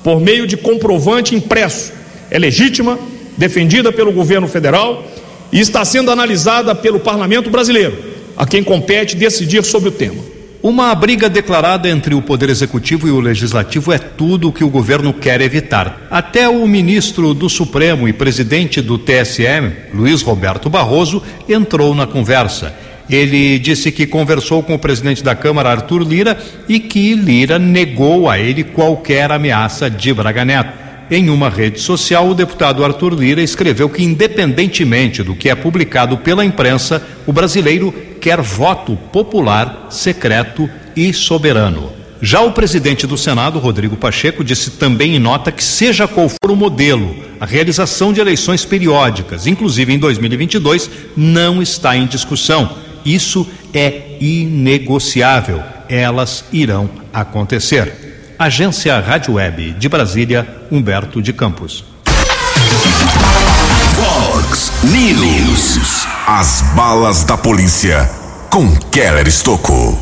por 0.02 0.20
meio 0.20 0.46
de 0.46 0.56
comprovante 0.56 1.34
impresso, 1.34 1.92
é 2.30 2.38
legítima, 2.38 2.98
defendida 3.36 3.92
pelo 3.92 4.12
governo 4.12 4.48
federal 4.48 5.04
e 5.52 5.60
está 5.60 5.84
sendo 5.84 6.10
analisada 6.10 6.74
pelo 6.74 7.00
parlamento 7.00 7.48
brasileiro, 7.48 7.96
a 8.38 8.46
quem 8.46 8.62
compete 8.62 9.16
decidir 9.16 9.64
sobre 9.64 9.88
o 9.88 9.92
tema. 9.92 10.22
Uma 10.62 10.94
briga 10.94 11.28
declarada 11.28 11.88
entre 11.88 12.14
o 12.14 12.22
Poder 12.22 12.48
Executivo 12.48 13.08
e 13.08 13.10
o 13.10 13.20
Legislativo 13.20 13.92
é 13.92 13.98
tudo 13.98 14.48
o 14.48 14.52
que 14.52 14.62
o 14.62 14.70
governo 14.70 15.12
quer 15.12 15.40
evitar. 15.40 16.06
Até 16.08 16.48
o 16.48 16.66
ministro 16.66 17.34
do 17.34 17.48
Supremo 17.48 18.08
e 18.08 18.12
presidente 18.12 18.80
do 18.80 18.96
TSM, 18.96 19.72
Luiz 19.92 20.22
Roberto 20.22 20.70
Barroso, 20.70 21.22
entrou 21.48 21.94
na 21.94 22.06
conversa. 22.06 22.74
Ele 23.10 23.58
disse 23.58 23.90
que 23.90 24.06
conversou 24.06 24.62
com 24.62 24.74
o 24.74 24.78
presidente 24.78 25.22
da 25.22 25.34
Câmara, 25.34 25.70
Arthur 25.70 26.02
Lira, 26.02 26.38
e 26.68 26.78
que 26.78 27.14
Lira 27.14 27.58
negou 27.58 28.28
a 28.28 28.38
ele 28.38 28.62
qualquer 28.62 29.32
ameaça 29.32 29.90
de 29.90 30.12
Braga 30.12 30.44
Neto. 30.44 30.87
Em 31.10 31.30
uma 31.30 31.48
rede 31.48 31.80
social, 31.80 32.28
o 32.28 32.34
deputado 32.34 32.84
Arthur 32.84 33.14
Lira 33.14 33.40
escreveu 33.40 33.88
que, 33.88 34.04
independentemente 34.04 35.22
do 35.22 35.34
que 35.34 35.48
é 35.48 35.54
publicado 35.54 36.18
pela 36.18 36.44
imprensa, 36.44 37.02
o 37.26 37.32
brasileiro 37.32 37.90
quer 38.20 38.42
voto 38.42 38.94
popular, 39.10 39.86
secreto 39.88 40.68
e 40.94 41.14
soberano. 41.14 41.92
Já 42.20 42.42
o 42.42 42.52
presidente 42.52 43.06
do 43.06 43.16
Senado, 43.16 43.58
Rodrigo 43.58 43.96
Pacheco, 43.96 44.44
disse 44.44 44.72
também 44.72 45.16
em 45.16 45.18
nota 45.18 45.50
que, 45.50 45.64
seja 45.64 46.06
qual 46.06 46.28
for 46.28 46.50
o 46.50 46.56
modelo, 46.56 47.16
a 47.40 47.46
realização 47.46 48.12
de 48.12 48.20
eleições 48.20 48.66
periódicas, 48.66 49.46
inclusive 49.46 49.94
em 49.94 49.98
2022, 49.98 50.90
não 51.16 51.62
está 51.62 51.96
em 51.96 52.06
discussão. 52.06 52.76
Isso 53.02 53.48
é 53.72 54.16
inegociável. 54.20 55.62
Elas 55.88 56.44
irão 56.52 56.90
acontecer. 57.14 58.07
Agência 58.38 59.00
Rádio 59.00 59.34
Web 59.34 59.72
de 59.72 59.88
Brasília, 59.88 60.46
Humberto 60.70 61.20
de 61.20 61.32
Campos. 61.32 61.84
Fox 63.96 64.70
News. 64.84 66.06
As 66.24 66.62
balas 66.76 67.24
da 67.24 67.36
polícia 67.36 68.08
com 68.48 68.76
Keller 68.92 69.26
Estocou. 69.26 69.98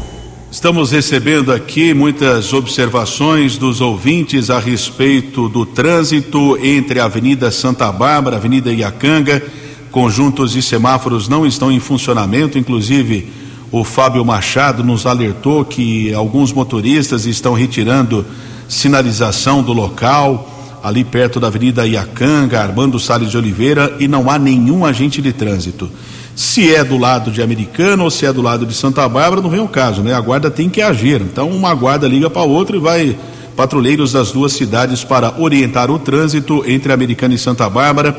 Estamos 0.52 0.90
recebendo 0.90 1.50
aqui 1.50 1.94
muitas 1.94 2.52
observações 2.52 3.56
dos 3.56 3.80
ouvintes 3.80 4.50
a 4.50 4.58
respeito 4.58 5.48
do 5.48 5.64
trânsito 5.64 6.58
entre 6.62 7.00
a 7.00 7.06
Avenida 7.06 7.50
Santa 7.50 7.90
Bárbara, 7.90 8.36
Avenida 8.36 8.70
Iacanga, 8.70 9.42
conjuntos 9.90 10.52
de 10.52 10.60
semáforos 10.60 11.26
não 11.26 11.46
estão 11.46 11.72
em 11.72 11.80
funcionamento, 11.80 12.58
inclusive 12.58 13.45
o 13.72 13.84
Fábio 13.84 14.24
Machado 14.24 14.84
nos 14.84 15.06
alertou 15.06 15.64
que 15.64 16.12
alguns 16.14 16.52
motoristas 16.52 17.26
estão 17.26 17.52
retirando 17.52 18.24
sinalização 18.68 19.62
do 19.62 19.72
local, 19.72 20.52
ali 20.82 21.02
perto 21.02 21.40
da 21.40 21.48
Avenida 21.48 21.86
Iacanga, 21.86 22.60
Armando 22.60 22.98
Salles 23.00 23.30
de 23.30 23.36
Oliveira, 23.36 23.96
e 23.98 24.06
não 24.06 24.30
há 24.30 24.38
nenhum 24.38 24.84
agente 24.84 25.20
de 25.20 25.32
trânsito. 25.32 25.90
Se 26.34 26.74
é 26.74 26.84
do 26.84 26.98
lado 26.98 27.30
de 27.30 27.42
Americana 27.42 28.04
ou 28.04 28.10
se 28.10 28.26
é 28.26 28.32
do 28.32 28.42
lado 28.42 28.66
de 28.66 28.74
Santa 28.74 29.08
Bárbara, 29.08 29.40
não 29.40 29.50
vem 29.50 29.60
o 29.60 29.68
caso, 29.68 30.02
né? 30.02 30.12
A 30.14 30.20
guarda 30.20 30.50
tem 30.50 30.68
que 30.68 30.82
agir. 30.82 31.20
Então, 31.22 31.48
uma 31.48 31.74
guarda 31.74 32.06
liga 32.06 32.28
para 32.28 32.42
outra 32.42 32.76
e 32.76 32.80
vai 32.80 33.16
patrulheiros 33.56 34.12
das 34.12 34.30
duas 34.32 34.52
cidades 34.52 35.02
para 35.02 35.32
orientar 35.38 35.90
o 35.90 35.98
trânsito 35.98 36.62
entre 36.66 36.92
Americana 36.92 37.34
e 37.34 37.38
Santa 37.38 37.68
Bárbara. 37.70 38.14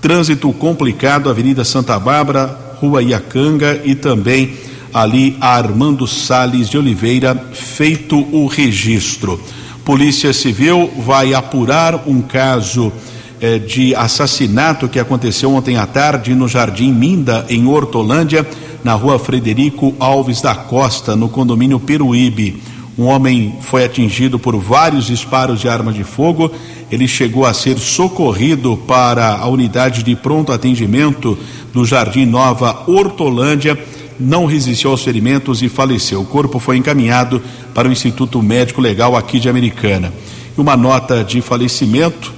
Trânsito 0.00 0.52
complicado, 0.52 1.30
Avenida 1.30 1.64
Santa 1.64 1.96
Bárbara, 1.96 2.58
Rua 2.82 3.00
Iacanga 3.00 3.80
e 3.84 3.94
também 3.94 4.54
ali 4.92 5.36
a 5.40 5.54
Armando 5.54 6.04
Sales 6.04 6.68
de 6.68 6.76
Oliveira, 6.76 7.32
feito 7.52 8.18
o 8.34 8.48
registro. 8.48 9.40
Polícia 9.84 10.32
Civil 10.32 10.90
vai 10.98 11.32
apurar 11.32 12.08
um 12.08 12.20
caso 12.20 12.92
eh, 13.40 13.60
de 13.60 13.94
assassinato 13.94 14.88
que 14.88 14.98
aconteceu 14.98 15.54
ontem 15.54 15.76
à 15.76 15.86
tarde 15.86 16.34
no 16.34 16.48
Jardim 16.48 16.92
Minda, 16.92 17.46
em 17.48 17.68
Hortolândia, 17.68 18.44
na 18.82 18.94
rua 18.94 19.16
Frederico 19.16 19.94
Alves 20.00 20.42
da 20.42 20.56
Costa, 20.56 21.14
no 21.14 21.28
condomínio 21.28 21.78
Peruíbe. 21.78 22.60
Um 22.96 23.04
homem 23.06 23.54
foi 23.62 23.84
atingido 23.84 24.38
por 24.38 24.54
vários 24.56 25.06
disparos 25.06 25.60
de 25.60 25.68
arma 25.68 25.92
de 25.92 26.04
fogo. 26.04 26.52
Ele 26.90 27.08
chegou 27.08 27.46
a 27.46 27.54
ser 27.54 27.78
socorrido 27.78 28.76
para 28.86 29.36
a 29.36 29.48
unidade 29.48 30.02
de 30.02 30.14
pronto 30.14 30.52
atendimento 30.52 31.38
do 31.72 31.86
Jardim 31.86 32.26
Nova 32.26 32.84
Hortolândia. 32.86 33.78
Não 34.20 34.44
resistiu 34.44 34.90
aos 34.90 35.02
ferimentos 35.02 35.62
e 35.62 35.70
faleceu. 35.70 36.20
O 36.20 36.26
corpo 36.26 36.58
foi 36.58 36.76
encaminhado 36.76 37.42
para 37.72 37.88
o 37.88 37.92
Instituto 37.92 38.42
Médico 38.42 38.80
Legal 38.80 39.16
aqui 39.16 39.40
de 39.40 39.48
Americana. 39.48 40.12
Uma 40.54 40.76
nota 40.76 41.24
de 41.24 41.40
falecimento, 41.40 42.30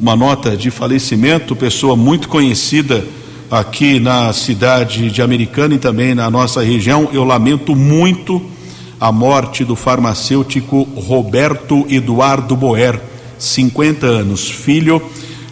uma 0.00 0.16
nota 0.16 0.56
de 0.56 0.70
falecimento, 0.70 1.54
pessoa 1.54 1.94
muito 1.94 2.30
conhecida 2.30 3.04
aqui 3.50 4.00
na 4.00 4.32
cidade 4.32 5.10
de 5.10 5.20
Americana 5.20 5.74
e 5.74 5.78
também 5.78 6.14
na 6.14 6.30
nossa 6.30 6.62
região. 6.62 7.10
Eu 7.12 7.24
lamento 7.24 7.76
muito 7.76 8.40
a 9.00 9.10
morte 9.10 9.64
do 9.64 9.74
farmacêutico 9.74 10.82
Roberto 10.94 11.86
Eduardo 11.88 12.54
Boer, 12.54 13.00
50 13.38 14.06
anos, 14.06 14.50
filho 14.50 15.02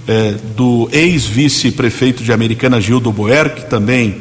eh, 0.07 0.34
do 0.55 0.88
ex-vice-prefeito 0.92 2.22
de 2.22 2.30
Americana 2.30 2.78
Gildo 2.78 3.11
Boer, 3.11 3.55
que 3.55 3.64
também 3.64 4.20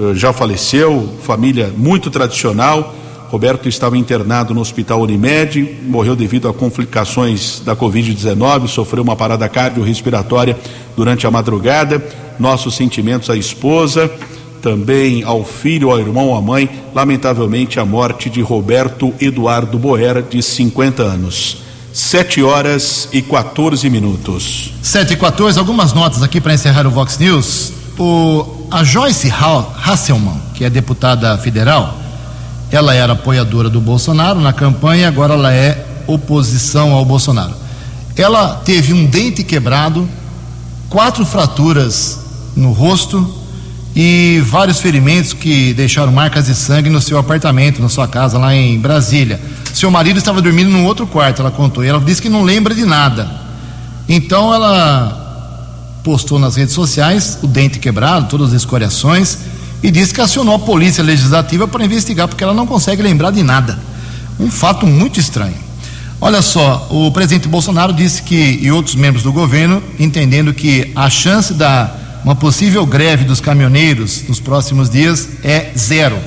eh, 0.00 0.14
já 0.14 0.32
faleceu, 0.32 1.16
família 1.22 1.72
muito 1.76 2.10
tradicional. 2.10 2.94
Roberto 3.28 3.68
estava 3.68 3.96
internado 3.96 4.52
no 4.52 4.60
Hospital 4.60 5.00
Unimed, 5.00 5.78
morreu 5.82 6.16
devido 6.16 6.48
a 6.48 6.54
complicações 6.54 7.60
da 7.64 7.76
Covid-19, 7.76 8.66
sofreu 8.66 9.02
uma 9.02 9.14
parada 9.14 9.48
cardiorrespiratória 9.48 10.56
durante 10.96 11.24
a 11.24 11.30
madrugada. 11.30 12.04
Nossos 12.38 12.74
sentimentos 12.74 13.30
à 13.30 13.36
esposa, 13.36 14.10
também 14.66 15.22
ao 15.22 15.44
filho, 15.44 15.92
ao 15.92 16.00
irmão, 16.00 16.34
à 16.34 16.42
mãe, 16.42 16.68
lamentavelmente 16.92 17.78
a 17.78 17.84
morte 17.84 18.28
de 18.28 18.40
Roberto 18.40 19.14
Eduardo 19.20 19.78
Boera, 19.78 20.20
de 20.20 20.42
50 20.42 21.04
anos. 21.04 21.58
7 21.92 22.42
horas 22.42 23.08
e 23.12 23.22
14 23.22 23.88
minutos. 23.88 24.72
7 24.82 25.12
e 25.12 25.16
14, 25.16 25.56
algumas 25.56 25.92
notas 25.92 26.20
aqui 26.20 26.40
para 26.40 26.52
encerrar 26.52 26.84
o 26.84 26.90
Vox 26.90 27.16
News. 27.16 27.72
O, 27.96 28.66
a 28.68 28.82
Joyce 28.82 29.30
Hasselman, 29.30 30.42
que 30.52 30.64
é 30.64 30.68
deputada 30.68 31.38
federal, 31.38 31.96
ela 32.68 32.92
era 32.92 33.12
apoiadora 33.12 33.70
do 33.70 33.80
Bolsonaro 33.80 34.40
na 34.40 34.52
campanha, 34.52 35.06
agora 35.06 35.34
ela 35.34 35.54
é 35.54 35.86
oposição 36.08 36.90
ao 36.90 37.04
Bolsonaro. 37.04 37.54
Ela 38.16 38.62
teve 38.64 38.92
um 38.92 39.06
dente 39.06 39.44
quebrado, 39.44 40.08
quatro 40.90 41.24
fraturas 41.24 42.18
no 42.56 42.72
rosto, 42.72 43.45
e 43.98 44.42
vários 44.44 44.78
ferimentos 44.78 45.32
que 45.32 45.72
deixaram 45.72 46.12
marcas 46.12 46.44
de 46.44 46.54
sangue 46.54 46.90
no 46.90 47.00
seu 47.00 47.16
apartamento, 47.16 47.80
na 47.80 47.88
sua 47.88 48.06
casa 48.06 48.36
lá 48.36 48.54
em 48.54 48.78
Brasília. 48.78 49.40
Seu 49.72 49.90
marido 49.90 50.18
estava 50.18 50.42
dormindo 50.42 50.68
num 50.68 50.84
outro 50.84 51.06
quarto, 51.06 51.40
ela 51.40 51.50
contou, 51.50 51.82
e 51.82 51.88
ela 51.88 51.98
disse 51.98 52.20
que 52.20 52.28
não 52.28 52.42
lembra 52.42 52.74
de 52.74 52.84
nada. 52.84 53.30
Então 54.06 54.52
ela 54.52 55.98
postou 56.04 56.38
nas 56.38 56.56
redes 56.56 56.74
sociais 56.74 57.38
o 57.42 57.46
dente 57.46 57.78
quebrado, 57.78 58.28
todas 58.28 58.48
as 58.48 58.60
escoriações, 58.60 59.38
e 59.82 59.90
disse 59.90 60.12
que 60.12 60.20
acionou 60.20 60.56
a 60.56 60.58
polícia 60.58 61.02
legislativa 61.02 61.66
para 61.66 61.82
investigar, 61.82 62.28
porque 62.28 62.44
ela 62.44 62.52
não 62.52 62.66
consegue 62.66 63.00
lembrar 63.00 63.30
de 63.30 63.42
nada. 63.42 63.78
Um 64.38 64.50
fato 64.50 64.86
muito 64.86 65.18
estranho. 65.18 65.56
Olha 66.20 66.42
só, 66.42 66.86
o 66.90 67.10
presidente 67.10 67.48
Bolsonaro 67.48 67.94
disse 67.94 68.20
que, 68.22 68.58
e 68.60 68.70
outros 68.70 68.94
membros 68.94 69.22
do 69.22 69.32
governo, 69.32 69.82
entendendo 69.98 70.52
que 70.52 70.92
a 70.94 71.08
chance 71.08 71.54
da 71.54 72.05
uma 72.26 72.34
possível 72.34 72.84
greve 72.84 73.24
dos 73.24 73.40
caminhoneiros 73.40 74.24
nos 74.28 74.40
próximos 74.40 74.90
dias 74.90 75.28
é 75.44 75.70
zero. 75.78 76.18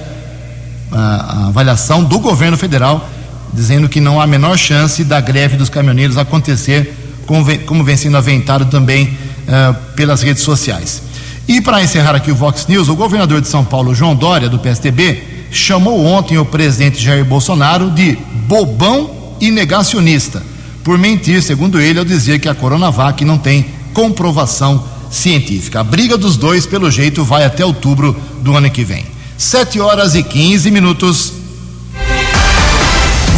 A, 0.93 1.47
avaliação 1.47 2.05
do 2.05 2.19
governo 2.19 2.55
federal 2.55 3.07
dizendo 3.53 3.89
que 3.89 3.99
não 3.99 4.21
há 4.21 4.23
a 4.23 4.27
menor 4.27 4.57
chance 4.57 5.03
da 5.03 5.19
greve 5.19 5.57
dos 5.57 5.67
caminhoneiros 5.67 6.17
acontecer, 6.17 6.95
como 7.25 7.43
vem, 7.43 7.59
como 7.59 7.83
vem 7.83 7.97
sendo 7.97 8.15
aventado 8.15 8.67
também 8.67 9.07
uh, 9.07 9.75
pelas 9.93 10.21
redes 10.21 10.41
sociais. 10.41 11.01
E 11.45 11.59
para 11.59 11.83
encerrar 11.83 12.15
aqui 12.15 12.31
o 12.31 12.35
Vox 12.35 12.65
News, 12.67 12.87
o 12.87 12.95
governador 12.95 13.41
de 13.41 13.49
São 13.49 13.65
Paulo, 13.65 13.93
João 13.93 14.15
Dória, 14.15 14.47
do 14.47 14.57
PSDB, 14.57 15.21
chamou 15.51 16.05
ontem 16.05 16.37
o 16.37 16.45
presidente 16.45 17.03
Jair 17.03 17.25
Bolsonaro 17.25 17.91
de 17.91 18.17
bobão 18.47 19.35
e 19.41 19.51
negacionista, 19.51 20.41
por 20.81 20.97
mentir, 20.97 21.43
segundo 21.43 21.77
ele, 21.81 21.99
ao 21.99 22.05
dizer 22.05 22.39
que 22.39 22.47
a 22.47 22.55
Coronavac 22.55 23.25
não 23.25 23.37
tem 23.37 23.65
comprovação 23.93 24.97
científica. 25.09 25.79
A 25.79 25.83
briga 25.83 26.17
dos 26.17 26.37
dois, 26.37 26.65
pelo 26.65 26.89
jeito, 26.89 27.23
vai 27.23 27.43
até 27.43 27.65
outubro 27.65 28.15
do 28.41 28.55
ano 28.55 28.69
que 28.69 28.83
vem. 28.83 29.05
7 29.37 29.79
horas 29.79 30.15
e 30.15 30.23
15 30.23 30.69
minutos. 30.69 31.33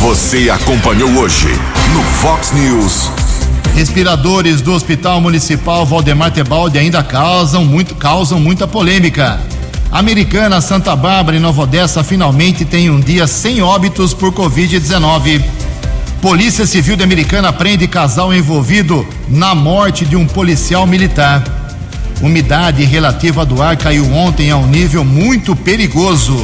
Você 0.01 0.49
acompanhou 0.49 1.09
hoje 1.11 1.47
no 1.93 2.03
Fox 2.03 2.51
News. 2.51 3.09
Respiradores 3.75 4.61
do 4.61 4.73
Hospital 4.73 5.21
Municipal 5.21 5.85
Valdemar 5.85 6.31
Tebaldi 6.31 6.77
ainda 6.77 7.03
causam, 7.03 7.63
muito, 7.63 7.95
causam 7.95 8.39
muita 8.39 8.67
polêmica. 8.67 9.39
Americana, 9.91 10.59
Santa 10.59 10.95
Bárbara 10.95 11.37
e 11.37 11.39
Nova 11.39 11.61
Odessa 11.61 12.03
finalmente 12.03 12.65
tem 12.65 12.89
um 12.89 12.99
dia 12.99 13.27
sem 13.27 13.61
óbitos 13.61 14.13
por 14.13 14.33
Covid-19. 14.33 15.41
Polícia 16.21 16.65
Civil 16.65 16.95
de 16.95 17.03
Americana 17.03 17.53
prende 17.53 17.87
casal 17.87 18.33
envolvido 18.33 19.05
na 19.27 19.53
morte 19.53 20.05
de 20.05 20.15
um 20.15 20.25
policial 20.25 20.87
militar. 20.87 21.60
Umidade 22.21 22.83
relativa 22.83 23.43
do 23.45 23.61
ar 23.61 23.75
caiu 23.75 24.11
ontem 24.13 24.51
a 24.51 24.57
um 24.57 24.67
nível 24.67 25.03
muito 25.03 25.55
perigoso. 25.55 26.37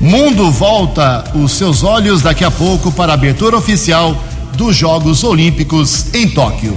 Mundo 0.00 0.50
volta 0.50 1.24
os 1.34 1.52
seus 1.52 1.82
olhos 1.82 2.22
daqui 2.22 2.44
a 2.44 2.50
pouco 2.50 2.90
para 2.90 3.12
a 3.12 3.14
abertura 3.14 3.56
oficial 3.56 4.16
dos 4.54 4.76
Jogos 4.76 5.22
Olímpicos 5.22 6.06
em 6.12 6.28
Tóquio. 6.28 6.76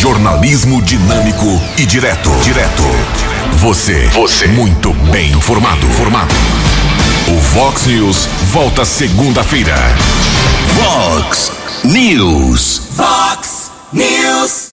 Jornalismo 0.00 0.82
dinâmico 0.82 1.60
e 1.78 1.86
direto. 1.86 2.30
Direto. 2.42 2.82
Você. 3.58 4.06
Você. 4.08 4.48
Muito 4.48 4.92
bem 5.10 5.32
informado. 5.32 5.86
Formado. 5.88 6.34
O 7.28 7.40
Vox 7.54 7.86
News 7.86 8.28
volta 8.52 8.84
segunda-feira. 8.84 9.76
Vox 10.74 11.52
News. 11.84 12.82
Vox 12.96 13.70
News. 13.92 14.64